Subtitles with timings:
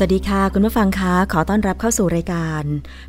[0.00, 2.64] สวัสดีค่ะ คุณผู้ฟังคะขอต้อนรับเข้าสู่รายการ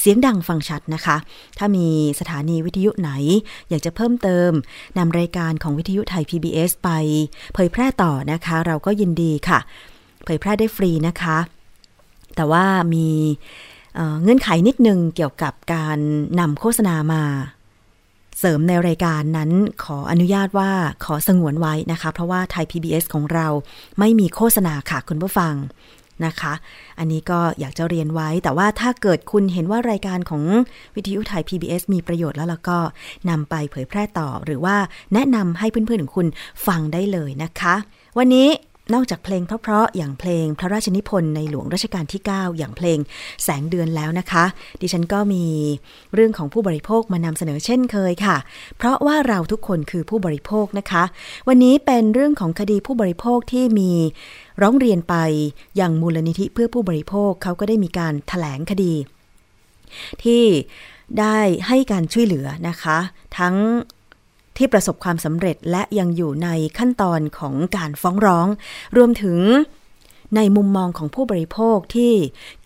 [0.00, 1.16] เสียงดังฟังชัดนะคะ
[1.58, 1.86] ถ้ามี
[2.20, 3.10] สถานีวิทยุไหน
[3.68, 4.50] อยากจะเพิ่มเติม
[4.98, 6.90] นำรายการของวิทยุไทย PBS ไป
[7.54, 9.58] เผยแพร่ต่อนะคะ เราก็ยินดีค่ะ
[10.24, 11.38] เผยแพร่ได้ฟรีนะคะ
[12.36, 12.64] แต่ว่า
[12.94, 13.08] มี
[14.22, 15.98] เงื่อนไขนิดนึงเกี่ยวกับการ
[16.40, 17.22] นำโฆษณามา
[18.38, 19.50] เสริมในรายการนั้น
[19.84, 20.70] ขออนุญาตว่า
[21.04, 23.46] ขอสงวนไว้นะคะ เพราะว่าไทย PBS ของเรา
[23.98, 25.54] ไม่มีโฆษณาค่ะคุณผู้ฟัง
[26.26, 26.52] นะคะ
[26.98, 30.42] อันนี้ก็อยากจะเรียนไว้ แต่ว่าถ้าเกิดคุณเห็นว่ารายการของ
[30.94, 32.78] วิทยุไทย PBS มีประโยชน์แล้วแล้วก็
[33.30, 34.76] นำไปเผยแพร่ต่อ หรือว่า
[35.14, 36.26] แนะนำให้เพื่อนๆของคุณ
[36.66, 37.74] ฟังได้เลยนะคะ
[38.18, 38.48] วันนี้
[38.94, 42.98] นอกจากเพลงเพราะๆอย่างเพลงพระราชนิพนธ์ในหลวงรัชกาลที่ 9 อย่างเพลง
[43.44, 44.44] แสงเดือนแล้วนะคะ
[44.80, 45.44] ดิฉันก็มี
[46.14, 48.36] เรื่องของผู้บริโภคมานำเสนอเช่นเคยค่ะ
[48.76, 51.04] เพราะว่าเราทุกคนคือผู้บริโภคนะคะ
[51.48, 53.92] วันนี้เป็นเรื่องของคดีผู้บริโภคที่มี
[54.62, 55.14] ร้องเรียนไป
[55.80, 58.94] ยังมูลนิธิเพื่อผู้บริโภคเขาก็ได้มีการถแถลงคดี
[60.24, 60.44] ที่
[61.20, 62.98] ได้ให้การช่วยเหลือนะคะ
[63.38, 63.56] ทั้ง
[64.56, 66.48] ที่ประสบความสำเร็จและยังอยู่ใน
[66.78, 68.46] ขั้นตอนของการฟ้องร้อง
[68.96, 69.38] รวมถึง
[70.36, 72.12] ในมุมมองของผู้บริโภคที่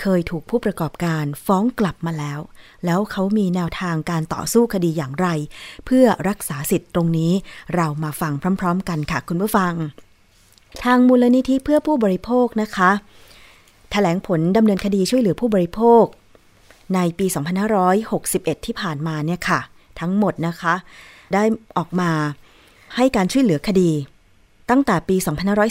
[0.01, 2.41] เคยถูกผู้ประกอบการฟ้องกลับมาแล้ว
[2.85, 5.29] แล้วเขามีแนวทางการต่อสู้คดีอย่างไร
[5.87, 7.33] เพื่อรักษาสิทธิ์ตรงนี้
[7.75, 9.75] เรามาฟังพร้อม ๆ กันค่ะคุณผู้ฟัง
[10.85, 16.05] ทางมูลนิธิเพื่อผู้บริโภคนะคะถแถลงผลดำเนินคดีช่วยเหลือผู้บริโภค
[16.95, 17.27] ในปี
[17.97, 19.61] 2561 ที่ผ่านมาเนี่ยค่ะ
[20.01, 20.75] ทั้งหมดนะคะ
[21.35, 21.43] ได้
[21.77, 22.11] ออกมา
[22.97, 23.91] ให้การช่วยเหลือคดี
[24.71, 25.17] ตั้งแต่ปี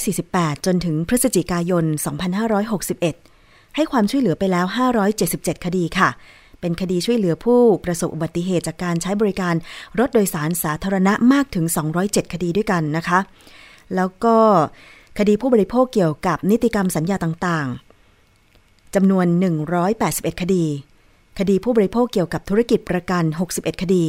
[0.06, 1.86] 2548 จนถึงพฤศจิกายน
[3.00, 4.66] 2561 ให้ความช่วยเหลือไปแล้ว
[5.16, 6.10] 577 คดีค่ะ
[6.62, 9.56] เป็นคดีช่วยเหลือผู้ประสบอุบัติเหตุจากการใช้บริการ
[10.00, 11.66] รถโดยสารสาธารณะมากถึง
[12.00, 13.20] 207 คดีด้วยกันนะคะ
[13.96, 14.36] แล้วก็
[15.20, 19.26] คดีผู้บริโภคเกี่ยวกับนิติกรรมสัญญาต่างๆ จำนวน
[19.86, 20.66] 181 คดี
[21.40, 23.24] คดีผู้บริโภคเกี่ยวกับธุรกิจประกัน
[23.54, 24.06] 61 คดี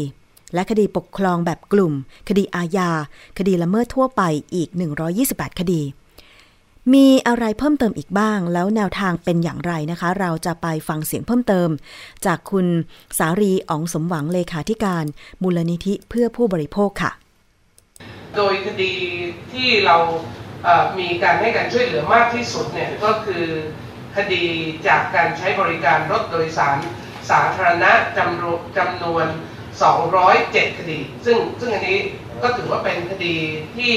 [0.54, 1.92] และคดีปกครองแบบกลุ่ม
[2.28, 2.90] คดีอาญา
[3.38, 4.22] คดีละเมิดทั่วไป
[4.54, 4.68] อีก
[5.14, 5.82] 128 คดี
[6.94, 11.68] มีอะไรเพิ่มเติมอีกบ้าง แล้วแนวทางเป็นอย่างไรนะคะ เราจะไปฟังเสียงเพิ่มเติม
[12.26, 12.66] จากคุณ
[13.18, 15.04] สารีอองสมหวังเลขาธิการ
[15.42, 17.12] มูลนิธิเพื่อผู้บริโภคค่ะ
[18.36, 18.92] โดยคดี
[19.52, 19.96] ที่เรา
[20.98, 23.44] มีการให้การช่วยเหลือมากที่สุดเนี่ยก็คือ
[24.16, 24.44] คดี
[24.86, 26.76] จากการใช้บริการรถโดยสาร
[27.30, 29.26] สาธารณะจำนวน
[29.70, 31.98] 207 คดี ซึ่งซึ่งอันนี้
[32.42, 33.36] ก็ถือว่าเป็นคดี
[33.76, 33.94] ที่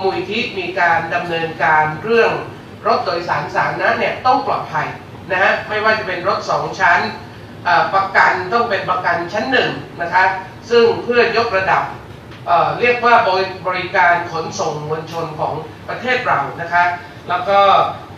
[0.00, 2.32] มูลที่มีการดำเนินการเรื่อง
[2.86, 4.88] รถโดยสารสาธารณะเนี่ยต้องปลอดภัย
[5.30, 7.00] นะฮะไม่ว่าจะเป็นรถ 2 ชั้น
[7.94, 9.70] ประกันต้องเป็นประกันชั้นหนึ่ง
[10.02, 10.24] นะคะ
[10.70, 11.82] ซึ่งเพื่อยกระดับ
[12.46, 13.14] เเรียกว่า
[13.66, 15.54] บริการขนส่งมวลชนของ
[15.88, 16.84] ประเทศเรานะคะ
[17.28, 17.58] แล้วก็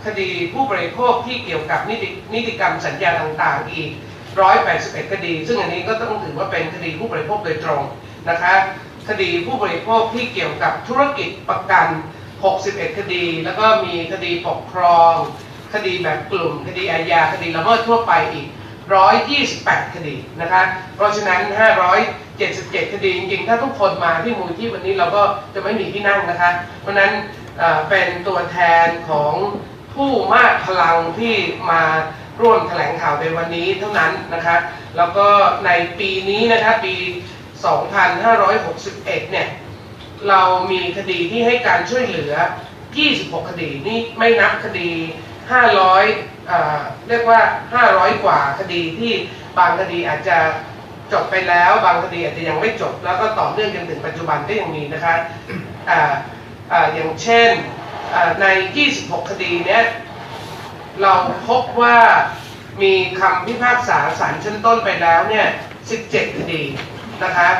[0.05, 3.91] คดีผู้บริโภคที่เกี่ยวกับนิตินิติกรรมสัญญาต่างๆอีก
[4.37, 7.82] 181 คดี ซึ่งอันนี้ก็ต้องถือว่าเป็นคดีผู้บริโภคโดยตรง
[8.31, 8.55] นะคะ
[9.09, 11.87] คดีผู้บริโภคที่เกี่ยวกับธุรกิจประกัน
[12.43, 15.15] 61 คดี แล้วก็มีคดีปกครอง
[15.75, 18.49] คดีแบบกลุ่ม คดีอาญา คดีละเมิดทั่วไปอีก
[19.21, 20.62] 128 คดีนะคะ
[20.97, 21.41] เพราะฉะนั้น
[22.17, 25.23] 577 คดี จริงๆ ถ้าทุกคนมาที่มูลที่วันนี้เราก็
[25.55, 26.50] จะไม่มีที่นั่งนะคะ
[26.81, 27.12] เพราะนั้น
[27.88, 29.35] เป็นตัวแทนของ
[29.94, 31.35] ผู้มากพลังที่
[31.71, 31.82] มา
[32.43, 34.57] ร่วมแถลงข่าวในวันนี้เท่านั้นนะคะ
[34.97, 35.29] แล้วก็
[35.67, 36.95] ในปีนี้นะคะปี
[37.73, 39.49] 2561 เนี่ย
[40.29, 40.41] เรา
[40.71, 42.33] มีคดีที่ให้การช่วยเหลือ
[42.89, 44.91] 26 คดีนี่ไม่นับคดี
[45.69, 47.41] 500เอ่อเรียกว่า
[47.83, 49.13] 500 กว่าคดีที่
[49.59, 50.39] บางคดีอาจจะ
[51.13, 55.15] จบไปแล้วบางคดีอาจจะยังไม่จบ แล้วก็ต่อเนื่องจนถึงปัจจุบันก็ยังมีนะคะ
[55.91, 56.01] อ่า
[56.73, 57.51] อ่าอย่างเช่น
[58.41, 58.47] ใน
[58.89, 59.83] 26 คดีเนี้ย
[61.03, 61.15] เรา
[61.49, 61.99] พบว่า
[62.83, 65.47] มีคำพิพากษาศาลชั้นต้นไปแล้วเนี่ย
[65.97, 66.63] 17 คดี
[67.25, 67.51] นะคะ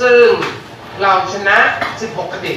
[0.00, 0.24] ซึ่ง
[1.02, 1.56] เราชนะ
[1.96, 2.54] 16 คดี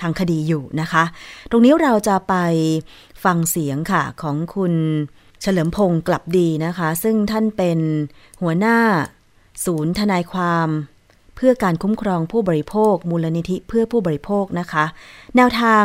[0.00, 1.04] ทางคดีอยู่นะคะ
[1.50, 2.34] ตรงนี้เราจะไป
[3.24, 4.74] ฟังเสียงค่ะของคุณ
[5.42, 7.78] เฉลิมพงศ์กลับดีนะคะ ซึ่งท่านเป็น
[8.42, 8.78] หัวหน้า
[9.64, 10.68] ศูนย์ทนายความ
[11.36, 14.84] เพื่อการคุ้มครองผู้บริโภค มูลนิธิเพื่อผู้บริโภคนะคะ
[15.36, 15.84] แนวทาง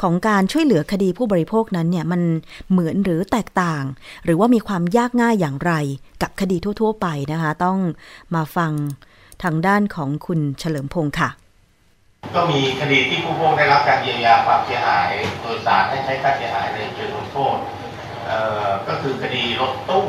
[0.00, 2.22] ของการช่วยเหลือคดีผู้บริโภคนั้นเนี่ยมัน
[2.70, 3.84] เหมือนหรือแตกต่าง
[4.24, 5.72] หรือว่ามีความยากง่ายอย่างไร
[6.22, 7.78] กับคดีทั่ว ๆ ไปนะคะ ต้อง
[8.34, 8.72] มาฟัง
[9.42, 11.30] ทางด้านของคุณเฉลิมพงศ์ค่ะ
[12.34, 15.10] ก็มีคดีที่ผู้พกได้รับการเยียวยาความเสียหาย
[15.40, 17.56] โดยศาลให้ใช้ค่าเสียหายในเชิงลงโทษ
[18.26, 20.04] เอ่อก็คือคดีรถตู้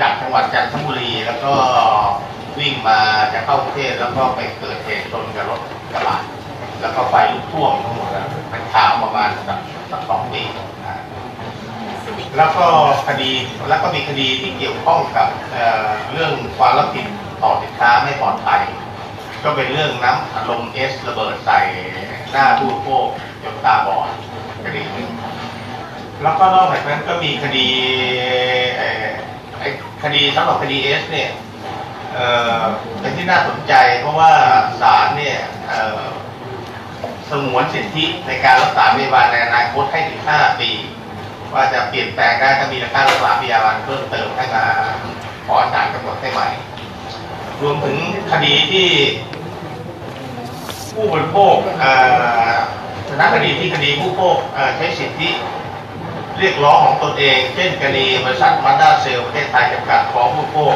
[0.00, 1.52] จากจังหวัดจันทบุรี แล้วก็
[2.58, 2.98] วิ่งมา
[3.32, 5.60] จะเข้ากรุงเทพแล้วก็ไปเกิดเหตุชนกับรถ
[5.92, 6.16] กระบะ
[6.80, 8.08] แล้วก็ไฟลุกท่วมทั้งหมด
[8.50, 9.58] เป็นข่าวประมาณสัก
[9.90, 10.42] สักสองปี
[12.36, 12.66] แล้วก็
[13.08, 13.30] คดี
[13.68, 17.06] แล้วก็มีคดีที่เกี่ยวข้องกับเอ่อเรื่องความรับผิด
[17.42, 18.62] ต่อสินค้าไม่ปลอดภัย
[19.44, 21.58] ก็เป็นเรื่องน้ำอัดลมเอสระเบิดใส่
[22.30, 23.06] หน้าผู้โภค
[23.42, 24.08] จนตาบอด
[24.64, 25.08] คดีนึง
[26.22, 27.68] แล้วก็นอกจากนั้นก็มีคดี
[29.58, 29.68] ไอ้
[30.02, 31.30] คดีสำหรับคดีเอสเนี่ย
[33.00, 34.32] เป็นที่น่าสนใจเพราะว่า
[34.80, 35.38] ศาลเนี่ย
[37.30, 40.70] สงวนสิทธิในการรักษาพยาบาลในอนาคตให้ถึง 5 ปี
[41.54, 44.64] ว่าจะเปลี่ยนแปลงได้ถ้ามีค่ารักษาพยาบาลเพิ่มเติมให้มา
[45.46, 46.48] ขอศาลกำหนดให้ใหม่
[47.62, 47.98] รวมถึง
[48.32, 48.88] คดีที่
[50.94, 51.92] ผู้บริโภคเอ่
[52.52, 52.56] อ
[53.08, 54.36] ชนะคดีที่คดีผู้บริโภค
[54.76, 55.30] ใช้สิทธิ
[56.38, 60.74] เรียกร้องของตนเอง เช่นคดีบริษัทมาด้าเซลประเทศไทยจำกัดฟ้องผู้บริโภค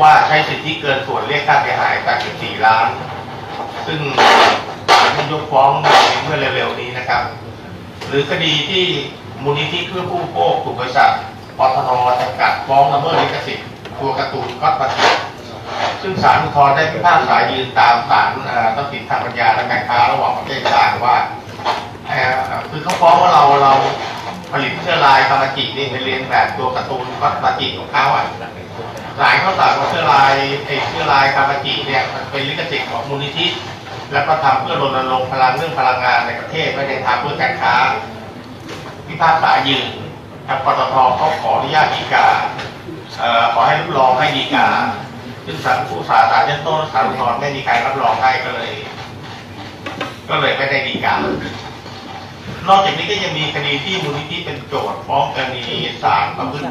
[0.00, 1.94] ว่าใช้สิทธิเกินส่วนเรียกค่าเสียหาย
[2.30, 2.88] 84ล้าน
[3.86, 4.00] ซึ่ง
[5.30, 5.70] ยกฟ้อง
[6.24, 7.22] เมื่อเร็วๆนี้นะครับ
[8.08, 8.84] หรือคดีที่
[9.42, 11.10] มูลนิธิเพื่อผู้บริโภคถูกบริษัท
[11.58, 11.90] ปตท
[12.20, 13.66] จำกัดฟ้องละเมิดลิขสิทธิ์
[13.98, 15.12] ตัวการ์ตูนก็อตปาติก
[16.02, 21.16] ซึ่งศาลอุทธรณ์ได้พิพากษายืนตามศาลเอ่อทรัพย์สินทางปัญญาและการค้าระหว่างประเทศกลางว่า
[22.70, 23.72] คือเขาฟ้องว่าเราเรา
[24.52, 28.26] ผลิตเสื้อลายคามาจินี่เป็นเลียนแบบตัวการ์ตูนก็อตปาติกของเขาอะ
[29.20, 30.32] ศาลเขาสั่งว่าเสื้อลาย
[30.66, 33.46] ไอ้เสื้อลายคามาจิเนี่ยมันเป็นลิขสิทธิ์ของมูลนิธิ
[34.12, 37.74] แล้วก็ทำเพื่อรณรงค์พลังเรื่องพลังงานในประเทศไม่ได้ทำเพื่อการค้า
[39.06, 39.86] พิพากษายืน
[40.46, 42.26] ทางปตทเขาขออนุญาตฎีกา
[43.54, 44.66] ขอให้รับรองให้ฎีกา
[45.46, 48.70] ซึ่งศาลผู้สาสารชั้นต้นศาลอุทธรณ์ไม่มีการรับรองให้ก็เลย
[50.28, 51.14] ก็เลยไม่ได้ฎีกา
[52.68, 55.64] นอกจากนี้ก็ยังมีคดีที่มูลนิธิเป็นโจทย์ฟ้องกรณี
[56.02, 56.64] ศาลประพฤติ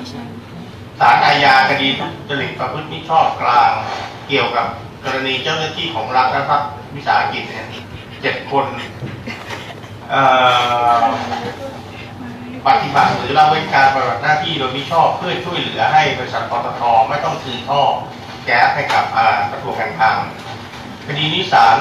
[1.00, 1.88] ศาลอาญาคดี
[2.30, 3.72] จริตประพฤติมิชอบกลาง
[4.28, 4.66] เกี่ยวกับ
[5.06, 6.64] กรณีเจ้าหน้าที่ของรัฐและรัฐ
[6.96, 7.68] วิสาหกิจเนี่ย
[8.22, 8.66] เจ็ดคน
[12.68, 17.82] ปฏิบัติหรือละเว้นการปฏิบัติหน้าที่โดยมิชอบเพื่อช่วยเหลือให้บริษัทปตทไม่ต้องคืนท่อ
[18.46, 19.06] แก๊สให้กับ
[19.52, 20.18] กระทรวงการคลัง
[21.08, 21.76] คดีนี้ศาล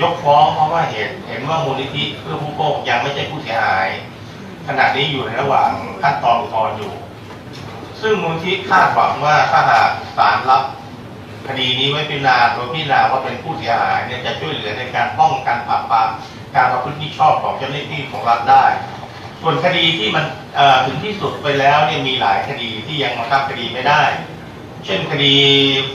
[0.00, 3.88] ยกฟ้องเพราะว่าเหตุเห็นว่ามูลนิธิเพื่อผู้โภคยังไม่ใช่ผู้เสียหาย
[4.66, 5.70] ขณะนี้อยู่ในระหว่าง
[6.02, 6.92] ขั้นตอนอุทธรณ์อยู่
[8.02, 10.62] ซึ่งมูลนิธิคาดหวังว่าถ้าหากศาลรับ
[11.48, 16.08] คดีนี้ไว้พิจารณาโดยพิจารณาว่าเป็นผู้เสียหายเนี่ยจะช่วยเหลือในการป้องกันปราบปราม
[16.56, 18.64] การประพฤติมิชอบของเจ้าหน้าที่ของรัฐได้
[19.42, 20.24] ส่วนคดีที่มัน
[20.86, 24.02] ถึงที่สุดไปแล้วเนี่ยมีหลายคดีที่ยังบังคับคดีไม่ได้
[24.84, 25.34] เช่นคดี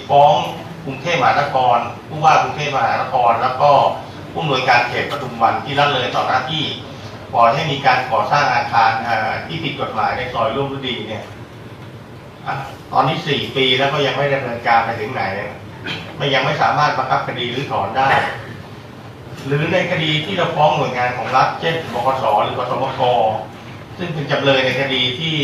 [0.10, 0.34] ฟ้อง
[0.86, 1.78] กรุงเทพมหานคร
[2.10, 3.72] ผู้ว่ากรุงเทพมหานคร แล้วก็
[4.34, 6.64] ผู้อำนวยการเขตปทุมวันที่ละเลยต่อหน้าที่
[7.34, 8.90] ปล่อยให้มีการก่อสร้างอาคาร
[9.48, 11.24] ที่ผิดกฎหมายในซอยร่วมฤดีเนี่ย
[12.46, 12.48] อ
[12.92, 15.24] ตอนนี้สี่ปีแล้วก็ยังไม่ดำเนินการไปถึงไหน
[16.18, 18.08] ไม่ยังไม่สามารถบังคับคดีหรือถอนได้
[19.48, 23.02] หรือในคดีที่เราฟ้องหน่วยงานของรัฐเช่นบกสหรือกสมก
[23.98, 25.36] ซึ่งเป็นจำเลยในคดีที่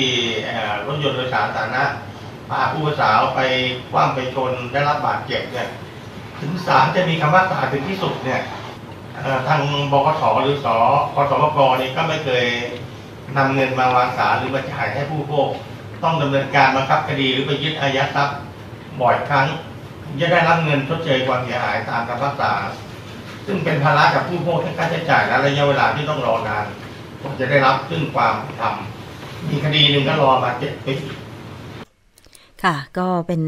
[0.87, 1.83] รถยนต์โดยสารสาธารณะ
[2.49, 3.39] พาผู้สาวไป
[3.91, 5.69] คว่ำไปชนได้รับบาดเจ็บเนี่ย
[6.39, 8.41] ถึงศาลจะมีคำว่าศาลถึงที่สุดเนี่ย
[9.47, 10.67] ทางบกสหรือส
[11.15, 12.45] กสมกนี่ก็ไม่เคย
[13.37, 15.49] นำเงินมาวางศาลหรือมาจ่ายให้ผู้โภค
[16.03, 18.37] ต้องดำเนินการบังคับคดีหรือไปยึดอายัดทรัพย์
[19.01, 19.47] บ่อยครั้ง
[20.19, 22.51] จะได้รับเงินชดเชยความเสียหายตามคำพิพากษา
[23.45, 26.65] ซึ่งเป็นภาระกับผู้โภคทั้งค่าใช้จ่ายและระยะเวลาที่ต้องรอนาน
[27.39, 28.73] จะได้รับซึ่งความธรรม
[29.49, 30.93] มีคดีหนึ่งก็รอมาเจ็ดปี
[32.63, 33.41] ค่ะ ก็เป็น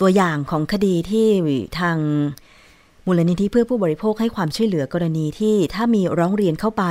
[0.00, 1.28] ตัวอย่างของคดีที่
[1.78, 1.98] ทาง
[3.06, 6.84] มูลนิธิเพื่อผู้บริโภคให้ความช่วยเหลือกรณีที่ถ้ามีร้องเรียนเข้าไป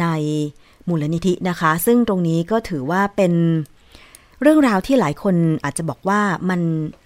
[0.00, 0.06] ใน
[0.88, 3.32] มูลนิธินะคะ ซึ่งตรงนี้ก็ถือว่าเป็น
[4.42, 6.60] เรื่องราวที่หลายคนอาจจะบอกว่ามัน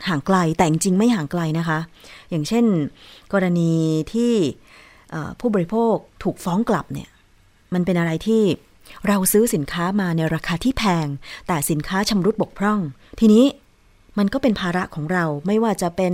[0.08, 1.78] ห่างไกลแต่จริงๆไม่ห่างไกลนะคะ
[2.30, 2.64] อย่างเช่น
[3.32, 3.72] กรณี
[4.12, 4.32] ที่
[5.40, 7.08] ผู้บริโภคถูกฟ้องกลับเนี่ย
[7.74, 8.42] มันเป็นอะไรที่
[9.06, 11.06] เราซื้อสินค้ามาในราคาที่แพง
[11.46, 12.80] แต่สินค้าชำรุดบกพร่อง
[13.20, 13.44] ทีนี้
[14.18, 16.12] มันก็เป็นภาระของเราไม่ว่าจะเป็น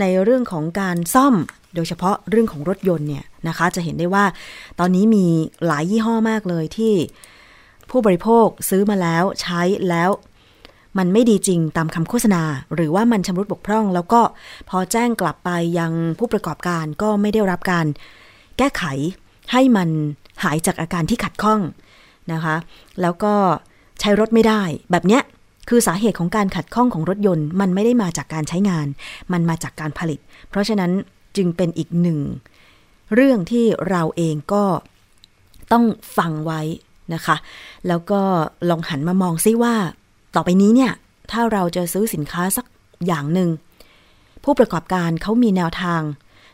[0.00, 1.34] ในเรื่องของการซ่อม
[1.74, 4.24] โดยเฉพาะเรื่องของรถยนต์เนี่ยนะคะ จะเห็นได้ว่า
[4.80, 5.26] ตอนนี้มี
[5.66, 6.94] หลายยี่ห้อมากเลยที่
[7.90, 10.10] ผู้บริโภคซื้อมาแล้วใช้แล้ว
[10.98, 12.42] มันไม่ดีจริงตามคำโฆษณา
[12.74, 14.20] หรือว่ามันชำรุดบกพร่อง แล้วก็
[14.68, 17.86] พอแจ้งกลับไปยังผู้ประกอบการก็ไม่ได้รับการ
[18.58, 18.84] แก้ไข
[19.52, 19.88] ให้มัน
[20.44, 21.60] หายจากอาการที่ขัดข้อง
[22.32, 22.56] นะคะ
[23.02, 23.34] แล้วก็
[24.00, 25.22] ใช้รถไม่ได้แบบเนี้ย
[25.68, 28.86] คือสาเหตุของการขัดข้องของรถยนต์ มันไม่ได้มาจากการใช้งาน
[29.32, 30.18] มันมาจากการผลิต
[30.48, 30.90] เพราะฉะนั้น
[31.36, 32.18] จึงเป็นอีกหนึ่ง
[33.14, 34.64] เรื่องที่เราเองก็
[35.72, 35.84] ต้อง
[36.16, 36.60] ฟังไว้
[37.14, 37.36] นะคะ
[37.88, 38.20] แล้วก็
[38.70, 39.74] ลองหันมามองซิว่า
[40.34, 40.92] ต่อไปนี้เนี่ย
[41.30, 42.66] ถ้าเราจะซื้อสินค้าสัก
[43.06, 43.48] อย่างหนึ่ง
[44.44, 46.02] ผู้ประกอบการเขามีแนวทาง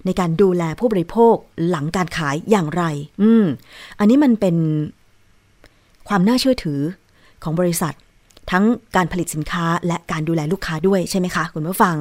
[0.05, 1.35] ในการดูแลผู้บริโภค
[1.69, 2.85] หลังการขายอย่างไร
[3.23, 3.45] อืม
[3.99, 4.57] อันนี้มันเป็น
[6.09, 6.81] ความน่าเชื่อถือ
[7.43, 7.95] ของบริษัท
[8.51, 8.65] ทั้ง
[8.97, 11.97] การผลิตสินค้าและการดูแลลูกค้าด้วยใช่ไหมคะ คุณผู้ฟัง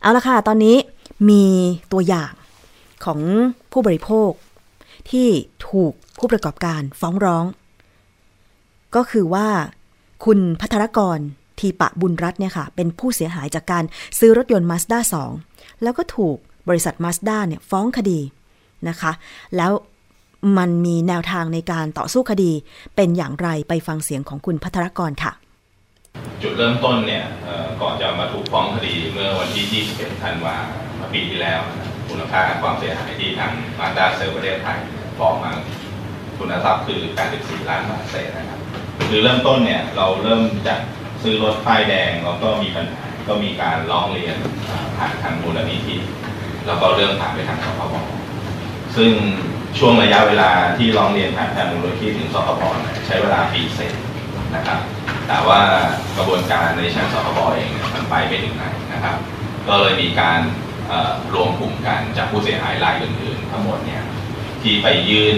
[0.00, 0.76] เอาละค่ะ ตอนนี้
[1.28, 1.44] มี
[1.92, 2.32] ตัวอย่าง
[3.04, 3.20] ของ
[3.72, 4.30] ผู้บริโภค
[5.10, 5.28] ที่
[5.68, 7.44] ถูกผู้ประกอบการฟ้องร้อง
[8.94, 9.48] ก็คือว่า
[10.24, 11.18] คุณพัทรกร
[11.58, 13.84] ทีปะบุญรัตน์เนี่ยค่ะ เป็นผู้เสียหายจากการ
[14.18, 15.00] ซื้อรถยนต์มาสด้า
[15.40, 16.36] 2แล้วก็ถูก
[16.68, 18.20] บริษัทมาสด้าเนี่ยฟ้องคดี
[18.88, 19.12] นะคะ
[19.56, 19.72] แล้ว
[20.58, 22.52] มันมีแนวทางในการต่อสู้คดี
[22.96, 25.32] เป็นอย่างไรไปฟังเสียงของคุณพัทรกรค่ะ
[26.42, 27.24] จุดเริ่มต้นเนี่ย
[27.80, 30.56] ก่อนจะมาถูกฟ้องคดีเมื่อวันที่ 21 ธันวา
[31.12, 31.60] ปีที่แล้ว
[32.08, 34.78] มูลค่าความเสียหายที่ทางมาดาเซลประเทศไทย
[35.18, 35.50] ฟ้องมา
[36.38, 37.00] คุณทรัพย์คือ
[37.34, 38.60] 84 ล้านบาทเศษนะครับ
[39.08, 40.80] คือเริ่มต้นเนี่ยเราเริ่มจาก
[41.22, 44.36] ซื้อรถป้ายแดงแล้วก็มีปัญหาก็มีการร้องเรียน
[44.96, 45.96] ผ่านทางมูลนิธิ
[46.66, 47.94] แล้วก็เรื่องผ่านไปทางสคบ
[48.96, 49.12] ซึ่ง
[49.78, 52.62] ช่วงระยะเวลาที่ร้องเรียนผ่านทางมูลนิธิถึงสคบ
[53.06, 53.94] ใช้เวลาปีเศษ
[54.54, 54.80] นะครับ
[55.28, 55.60] แต่ว่า
[56.16, 59.16] กระบวนการในชั้นสคบเองมันไปไม่ถึงไหนนะครับ
[59.68, 60.40] ก็เลยมีการ
[61.34, 64.02] รวมกลุ่มกันจากผู้เสียหายรายอื่นๆ ทั้งหมดเนี่ย
[64.62, 65.36] ที่ไปยื่น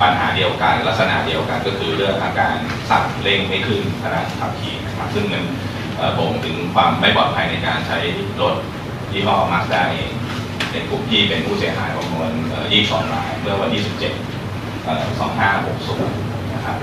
[0.00, 2.56] ปัญหาเดียวกันลักษณะเดียวกันก็คือเรื่องอาการ
[2.90, 5.44] สั่นเร่งไม่ขึ้นขณะขับขี่นะครับซึ่งมัน
[6.18, 7.98] บ่งถึงความไม่ปลอดภัยในการใช้
[8.40, 8.54] รถ
[9.12, 10.10] ยี่ห้อมาสด้าเอง
[10.70, 12.30] เป็นกลุ่มที่เป็นผู้เสียหายจำนวน
[12.72, 13.88] 22รายเมื่อวันที่ 17
[15.18, 16.76] 2560 นะครับ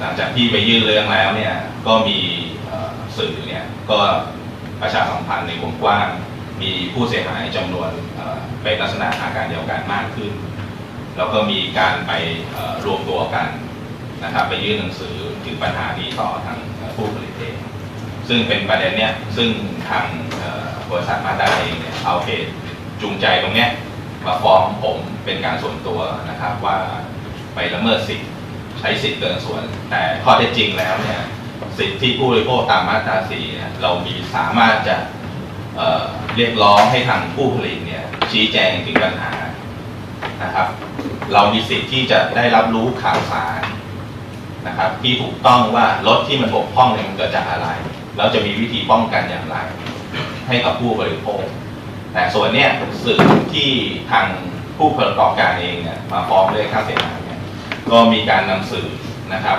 [0.00, 1.54] หลังจากที่ไปยื่นเรื่องแล้วเนี่ย
[1.86, 2.18] ก็มี
[3.16, 3.98] สื่อเนี่ยก็
[4.80, 6.08] ประชาสัมพันธ์ในวงกว้าง
[6.62, 7.90] มีผู้เสียหายจำนวน
[8.62, 10.32] เป็นลักษณะอาการเดียวกันมากขึ้น
[11.16, 12.12] แล้วก็มีการไป
[12.84, 13.48] รวมตัวกัน
[14.24, 16.58] นะครับไปยื่นหนังสือถึงปัญหานี้ต่อทาง
[16.96, 17.56] ผู้ผลิตเอง
[18.28, 19.48] ซึ่งเป็นประเด็นเนี้ยซึ่ง
[19.88, 20.04] ทาง
[20.90, 22.50] บริษัทมาด้าเองเนี่ยเอาเหตุ
[23.04, 23.70] จูงใจตรงเนี้ย
[24.26, 26.76] มาฟ้องผมเป็นการส่วนตัวนะครับว่า
[27.54, 28.30] ไปละเมิดสิทธิ์
[28.78, 31.20] ใช้สิทธิ์เกินส่วน แต่ข้อเท็จจริงแล้วเนี่ย
[31.78, 33.44] สิทธิที่ผู้บริโภคตามมาตราสี่
[33.82, 34.96] เรามีสามารถจะ
[35.76, 39.32] เเรียกร้องให้ทางผู้ผลิตเนี่ยชี้แจงถึงปัญหา
[40.42, 40.66] นะครับ
[41.32, 43.62] เรามีสิทธิ์ที่จะได้รับรู้ข่าวสาร
[44.66, 47.68] นะครับ ที่ถูกต้องว่ารถที่มันบกพร่องเนี่ยมันเกิดจากอะไร
[48.18, 49.56] เราจะมีวิธีป้องกันอย่างไร
[50.48, 51.42] ให้กับผู้บริโภค
[52.14, 52.70] แต่ส่วนเนี้ย
[53.04, 53.20] สื่อ
[53.54, 53.70] ที่
[54.10, 54.26] ทาง
[54.76, 57.40] ผู้ประกอบการเองเนี่ยมาฟ้องเรื่องค่าเสียหายเนี่ย
[57.90, 58.88] ก็มีการนำสื่อ
[59.34, 59.58] นะครับ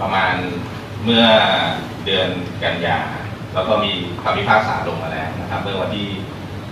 [0.00, 0.34] ประมาณ
[1.04, 1.24] เมื่อ
[2.04, 2.28] เดือน
[2.62, 2.98] กันยา
[3.54, 6.08] แล้วก็มีคำพิพากษาลงมาแล้วนะครับ เมื่อวันที่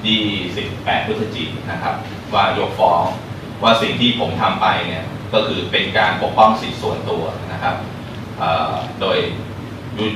[0.04, 0.18] ที่
[0.64, 1.94] 18พฤศจิกนะครับ
[2.35, 3.02] ว่ายกฟ้อง
[3.62, 7.74] ว่าสิ่งที่ผมทำไปเนี่ยก็คือเป็นการปกป้องสิทธิส่วนตัวนะครับ
[9.00, 9.18] โดย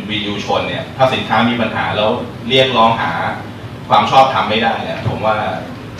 [0.09, 2.11] วิยูชนเนี่ยถ้าสินค้ามีปัญหาแล้ว
[2.49, 3.13] เรียกร้องหา
[3.91, 5.37] ความชอบทำไม่ได้เนี่ยผมว่า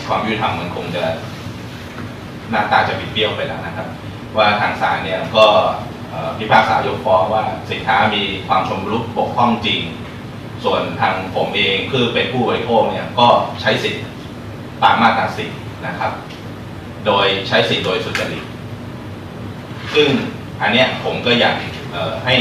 [0.07, 1.03] ความยุติธรรมมันคงจะ
[2.49, 3.87] หน้าตาจะบิดเบี้ยวไปแล้วนะครับ
[4.37, 5.45] ว่าทางศาลเนี่ยก็
[6.37, 9.79] พิพากษายกฟ้องว่าสินค้ามีความชมรุกปกป้องจริง
[10.63, 13.27] ส่วนทางผมเองคือเป็นผู้บริโภคเนี่ยก็
[13.61, 14.03] ใช้สิทธิ์
[14.83, 15.45] ตามมาตราสิ
[15.87, 16.11] นะครับ
[17.05, 18.43] โดยใช้สิทธิ์โดยสุจริต
[19.93, 20.09] ซึ่ง
[20.61, 21.55] อันเนี้ยผมก็อยาก
[22.25, 22.35] ให้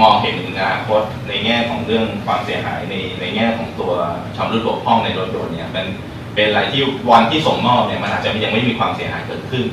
[0.00, 3.92] มองเห็นถึงอนาคตในแง่ของเรื่องความเสียหายในในแง่ของตัว
[4.36, 5.86] ชำรุดบกพร่องในรถยนต์เนี่ยเป็น
[6.34, 9.64] เป็นอะไรที่วันที่ส่งมอบเนี่ยมันอาจจะยังไม่มีความเสียหายเกิดขึ้น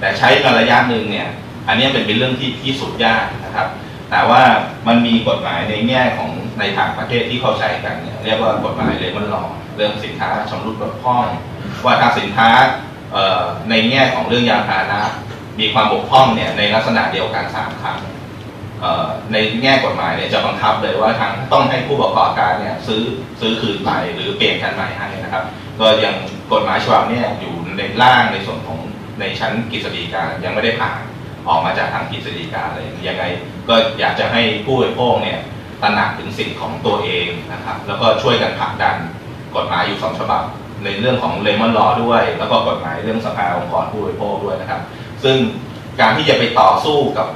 [0.00, 1.28] แต่ใช้ระยะหนึ่งเนี่ย
[1.68, 3.68] อันนี้เป็นเป็นเรื่องที่ที่สุดยากนะครับ
[4.10, 4.42] แต่ว่า
[4.86, 9.44] มันมีกฎหมายในแง่ของในทางประเทศที่เข้าใจกันเนี่ยเรียกว่ากฎหมายเลมันลอ
[9.76, 11.26] เรื่องสินค้าชำรุดบกพร่อง
[11.84, 12.48] ว่าถ้าสินค้า
[13.70, 15.00] ในแง่ของเรื่องยานพาหนะ
[15.60, 17.98] มีความบกพร่องเนี่ยในลักษณะเดียวกันสามครั้ง
[19.32, 23.02] ในแง่กฎหมายเนี่ยจะบังคับเลยว่าทางต้องให้ผู้ประกอบการเนี่ยซื้อ
[23.40, 25.44] ซื้อคืนไปหรือเปลี่ยนคันใหม่ให้นะครับ
[25.80, 26.14] ก็ยัง
[26.52, 28.78] กฎหมายฉบับนี้อยู่ในร่างในส่วนของ
[29.20, 30.98] ในชั้นกฤษฎีกายังไม่ได้ผ่าน
[31.48, 33.24] ออกมาจากทางกฤษฎีกาเลยยังไง
[33.68, 35.38] ก็อยากจะให้ผู้บริโภคเนี่ย
[35.82, 38.96] ตระหนักถึงสิทธิของตัวเองนะครับ แล้วก็ช่วยกันผลักดัน
[39.56, 40.42] กฎหมายอยู่สองฉบับ
[40.84, 44.80] ในเรื่องของเลมอนลอด้วย แล้วก็กฎหมายเรื่องสภาองค์กรผู้บริโภคด้วยนะครับ
[45.24, 45.36] ซึ่ง
[46.00, 47.26] การที่จะไปต่อสู้กับ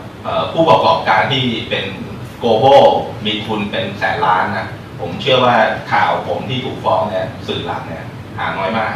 [0.52, 1.84] ผู้ประกอบการที่เป็น
[2.38, 2.48] โกล
[2.88, 2.92] บ
[3.24, 4.68] มีทุนเป็นแสนล้านนะ
[5.00, 5.56] ผมเชื่อว่า
[5.92, 8.04] ข่าวผมที่ถูกฟ้องเนี่ยสื่อหลักเนี่ย
[8.38, 8.92] หาน้อยมาก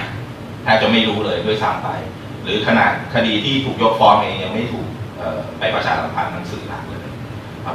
[0.62, 1.88] แทบจะไม่รู้เลยด้วยซ้ำไป
[2.42, 4.86] หรือขนาดคดีที่ถูกยกฟ้องเองยังไม่ถูก
[5.58, 7.00] ไปประชาสัมพันธ์หนังสื่อหลักเลย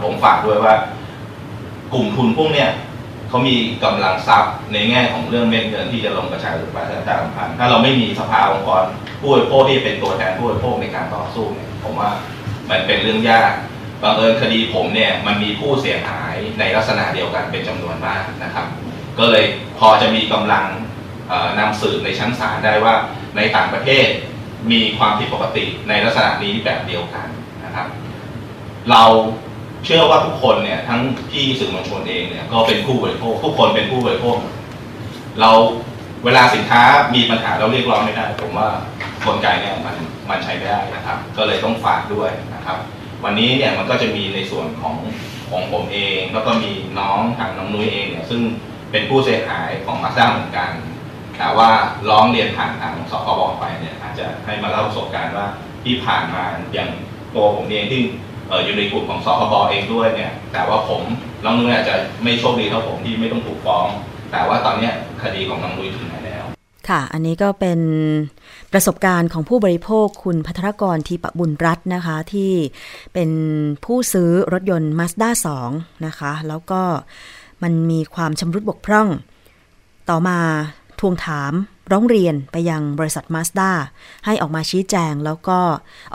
[0.03, 0.73] ผมฝากด้วยว่า
[1.93, 2.69] กลุ่มทุนพวกเนี้ย
[3.29, 8.83] เขามีกำลังทรัพย์ในแง่ของเรื่องเม็ดเงินที่จะลงประชาประชาสัมพันธ์ถ้าเราไม่มีสภาองค์กร
[9.19, 12.10] ผู้บริโภคที่เป็นตัวแทนผู้บริโภคในการต่อสู้เนี่ยผมว่า
[12.69, 13.53] มันเป็นเรื่องยาก
[14.03, 18.67] บังเอิญคดีผมเนี่ยมันมีผู้เสียหายในลักษณะเดียวกันเป็นจำนวนมากนะครับ
[19.19, 19.45] ก็เลย
[19.80, 20.65] พอจะมีกำลัง
[21.60, 22.95] นำสืบในชั้นศาลได้ว่า
[23.38, 24.08] ในต่างประเทศ
[24.71, 27.27] มีความผิดปกติในลักษณะนี้แบบเดียวกัน
[27.65, 27.88] นะครับ
[28.91, 29.03] เรา
[29.86, 31.01] เชื่อว่าทุกคนเนี่ยทั้ง
[31.32, 34.38] ที่สื่อมวลชนเองเนี่ยก็เป็นผู้บริโภคทุกคนเป็นผู้บริโภค
[35.41, 35.51] เรา
[36.25, 36.82] เวลาสินค้า
[37.15, 38.69] มีปัญหาเราเรียกร้องไม่ได้ ผมว่า
[39.25, 39.95] กลไกเนี่ยมัน
[40.30, 42.77] มันใช้ไม่ได้นะครับ ก็เลยต้องฝากด้วยนะครับ
[43.23, 44.95] วันนี้เนี่ยมันก็จะมีในส่วนของ
[45.51, 48.41] ของผมเอง แล้วก็มีน้องทางน้องนุ้ยเองเนี่ยซึ่ง
[48.91, 50.71] เป็นผู้เสียหายของมาสด้าเหมือนกัน
[51.38, 51.69] แต่ว่า
[52.10, 55.47] ร้องเรียนผ่านทางสคบไปเนี่ยอาจจะให้มาเล่าประสบการณ์ว่า
[55.84, 56.89] ที่ผ่านมาอย่าง
[57.36, 58.01] ตัวผมเองที่
[58.65, 61.01] อยู่ในกลุ่มของสคบเองด้วยเนี่ยแต่ว่าผม
[61.43, 63.88] น้องนุ้ยอาจจะไม่โชคดีเท่าผมที่ไม่ต้องถูกฟ้อง
[64.31, 64.89] แต่ว่าตอนนี้
[65.21, 66.45] คดีของน้องนุ้ยถึงไหนแล้ว
[66.89, 67.79] ค่ะ อันนี้ก็เป็น
[68.73, 72.51] ประสบการณ์ของผู้บริโภคคุณพัทรกรทีปบุญรัตน์นะคะ ที่
[73.13, 73.29] เป็น
[73.85, 75.29] ผู้ซื้อรถยนต์ Mazda
[75.67, 76.81] 2 นะคะ แล้วก็
[77.63, 79.07] มันมีความชำรุดบกพร่อง
[80.09, 80.39] ต่อมา
[80.99, 81.53] ทวงถาม
[81.91, 83.71] ร้องเรียนไปยังบริษัทมาสด้า
[84.25, 85.59] ให้ออกมาชี้แจงแล้วก็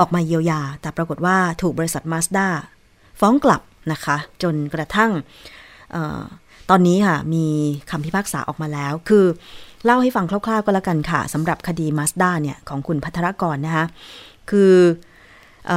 [0.00, 2.46] ออกมาเยียวยา แต่ปรากฏว่าถูกบริษัทมาสด้า
[3.20, 5.10] ฟ้องกลับนะคะ จนกระทั่ง
[6.74, 7.46] ตอนนี้ค่ะ มี
[7.90, 9.24] คำพิพากษาออกมาแล้ว คือ
[9.84, 13.86] เล่าให้ฟังคร่าวๆ ก็แล้วกันค่ะสำหรับคดีมาสด้าเนี่ย ของคุณพัทรกรนะคะ
[14.50, 14.74] คือ
[15.70, 15.72] อ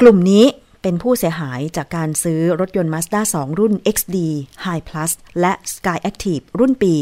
[0.00, 0.44] กลุ่มนี้
[0.82, 4.16] เป็นผู้เสียหายจากการซื้อรถยนต์ Mazda 2 รุ่น XD
[4.64, 6.92] High Plus และ Sky Active รุ่นปี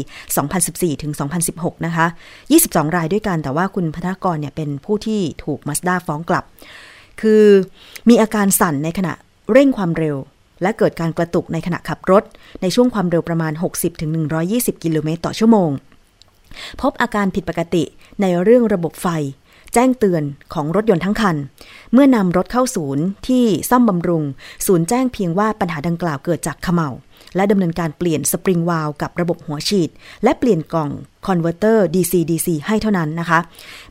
[0.47, 1.13] 2014 ถึง
[1.49, 2.05] 2016 นะคะ
[2.51, 6.43] 22 รายด้วยกัน แต่ว่าคุณพัฒกรเนี่ยเป็นผู้ที่ถูก Mazda ฟ้องกลับ
[7.21, 7.43] คือ
[8.09, 9.13] มีอาการสั่นในขณะ
[9.51, 10.17] เร่งความเร็ว
[10.61, 12.23] และเกิดการกระตุกในขณะขับรถ
[12.61, 13.53] ในช่วงความเร็วประมาณ
[14.17, 15.69] 60-120 กิโลเมตรต่อชั่วโมง
[16.81, 17.83] พบอาการผิดปกติ
[18.21, 19.07] ในเรื่องระบบไฟ
[19.73, 21.35] แจ้งเตือนของรถยนต์ทั้งคัน
[21.93, 24.23] เมื่อนำรถเข้าศูนย์ที่ซ่อมบำรุง
[24.65, 26.89] ศูนย์แจ้งเพียงว่าปัญหาดังกล่าวเกิดจากเขม่า
[27.35, 29.89] และดำเนินการเปลี่ยนสปริงวาล์วกับระบบหัวฉีด
[30.23, 30.89] และเปลี่ยนกล่อง
[31.25, 33.39] คอนเวอร์เตอร์ DC-DC ให้เท่านั้นนะคะ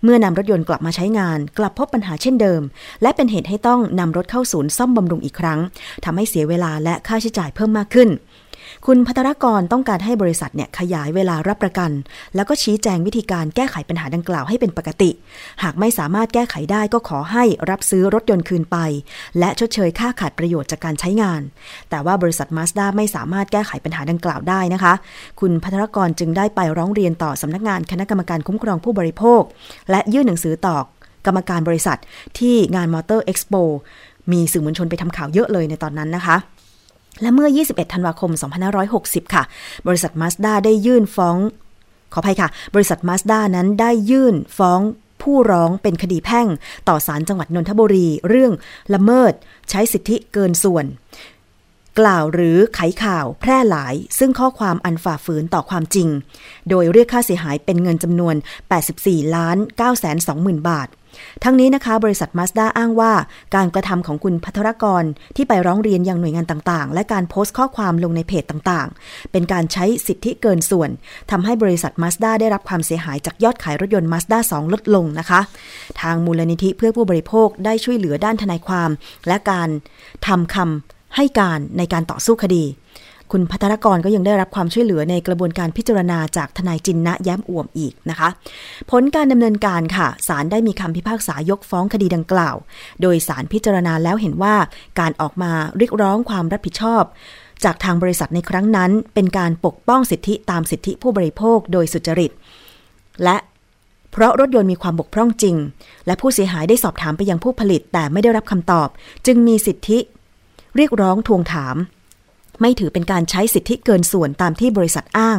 [0.02, 2.62] เมื่อนำรถยนต์กลับมาใช้งาน กลับพบปัญหาเช่นเดิม
[3.02, 5.58] และเป็นเหตุให้ต้องนำรถเข้าศูนย์ซ่อมบำรุงอีกครั้ง
[6.04, 8.08] ทำให้เสียเวลาและค่าใช้จ่ายเพิ่มมากขึ้น
[8.86, 11.90] คุณพัทรกรต้องการให้บริษัทเนี่ยขยายเวลารับประกัน
[12.34, 15.10] แล้วก็ชี้แจงวิธีการแก้ไขปัญหาดังกล่าวให้เป็นปกติ
[15.62, 18.76] หากไม่สามารถแก้ไขได้ก็ขอให้รับซื้อรถยนต์คืนไป
[19.38, 21.40] และชดเชยค่าขาดประโยชน์จากการใช้งาน
[21.90, 24.92] แต่ว่าบริษัทมาสด้าไม่สามารถแก้ไขปัญหาดังกล่าวได้นะคะ
[25.40, 29.42] คุณพัทรกรจึงได้ไปร้องเรียนต่อสำนักงานคณะกรรมการคุ้มครองผู้บริโภค
[29.90, 30.76] และยื่นหนังสือต่อ
[31.26, 31.98] กรรมการบริษัท
[32.38, 33.54] ที่งานมอเตอร์เอ็กซ์โป
[34.32, 36.36] มีสื่อมวลชนไปทำข่าวเยอะเลยในตอนนั้นนะคะ
[37.22, 38.30] และเมื่อ 21 ธันวาคม
[38.82, 39.42] 2560 ค่ะ
[39.86, 41.36] บริษัทมาสด้าได้ยื่นฟ้อง
[42.12, 44.80] ขออภัยค่ะ บริษัทมาสด้านั้นได้ยื่นฟ้อง
[45.22, 46.46] ผู้ร้องเป็นคดีแพ่ง
[46.88, 48.52] ต่อศาลจังหวัดนนทบุรี เรื่อง
[48.94, 49.32] ละเมิด
[49.70, 50.84] ใช้สิทธิเกินส่วน
[52.00, 56.08] กล่าวหรือไขข่าวแพร่หลาย ซึ่งข้อความอันฝ่าฝืนต่อความจริง
[56.68, 58.34] โดยเรียกค่าเสียหายเป็นเงินจำนวน
[58.84, 60.88] 84 ล้าน9 2 0 0 0 0 บาท
[61.44, 63.12] ทั้งนี้นะคะ บริษัทมาสด้าอ้างว่า
[63.56, 65.04] การกระทำของคุณพัทรกร
[65.36, 70.90] ที่ไปร้องเรียนยังหน่วยงานต่างๆ และการโพสต์ข้อความลงในเพจต่างๆ เป็นการใช้สิทธิเกินส่วน
[71.30, 75.40] ทำให้บริษัทมาสด้าได้รับความเสียหายจากยอดขายรถยนต์มาสด้า2ลดลงนะคะ
[76.00, 78.90] ทางมูลนิธิเพื่อผู้บริโภคได้ช่วยเหลือด้านทนายความ
[79.28, 79.68] และการ
[80.26, 82.64] ทำคำให้การในการต่อสู้คดี
[83.32, 88.28] คุณพัทรกรก็ยังได้รับความช่วยเหลือในกระบวนการพิจารณาจากทนายจินนะแย้มอ่วมอีกนะคะ
[88.90, 92.56] ผลการดำเนินการค่ะศาลได้มีคำพิพากษายกฟ้องคดีดังกล่าว
[93.02, 94.54] โดยศาลพิจารณาแล้วเห็นว่า
[95.00, 97.02] การออกมาเรียกร้องความรับผิดชอบ
[97.64, 102.32] จากทางบริษัทในครั้งนั้น เป็นการปกป้องสิทธิตามสิทธิผู้บริโภคโดยสุจริต
[103.24, 103.36] และ
[104.12, 105.56] เพราะรถยนต์มีความบกพร่องจริง
[106.06, 108.88] และผู้เสียหายได้สอบถามไปยังผู้ผลิตแต่ไม่ได้รับคำตอบ
[109.26, 109.98] จึงมีสิทธิ
[110.76, 111.76] เรียกร้องทวงถาม
[112.60, 115.38] ไม่ถือเป็นการใช้สิทธิเกินส่วนตามที่บริษัทอ้าง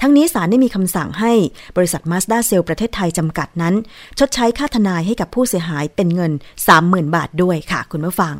[0.00, 1.32] ทั้งนี้ศาลได้มีคำสั่งให้
[1.76, 3.74] บริษัทมาสด้าเซลประเทศไทยจำกัดนั้น
[4.18, 6.32] ชดใช้ค่าทนายให้กับผู้เสียหายเป็นเงิน
[6.72, 8.34] 30,000 บาทด้วยค่ะ คุณผู้ฟัง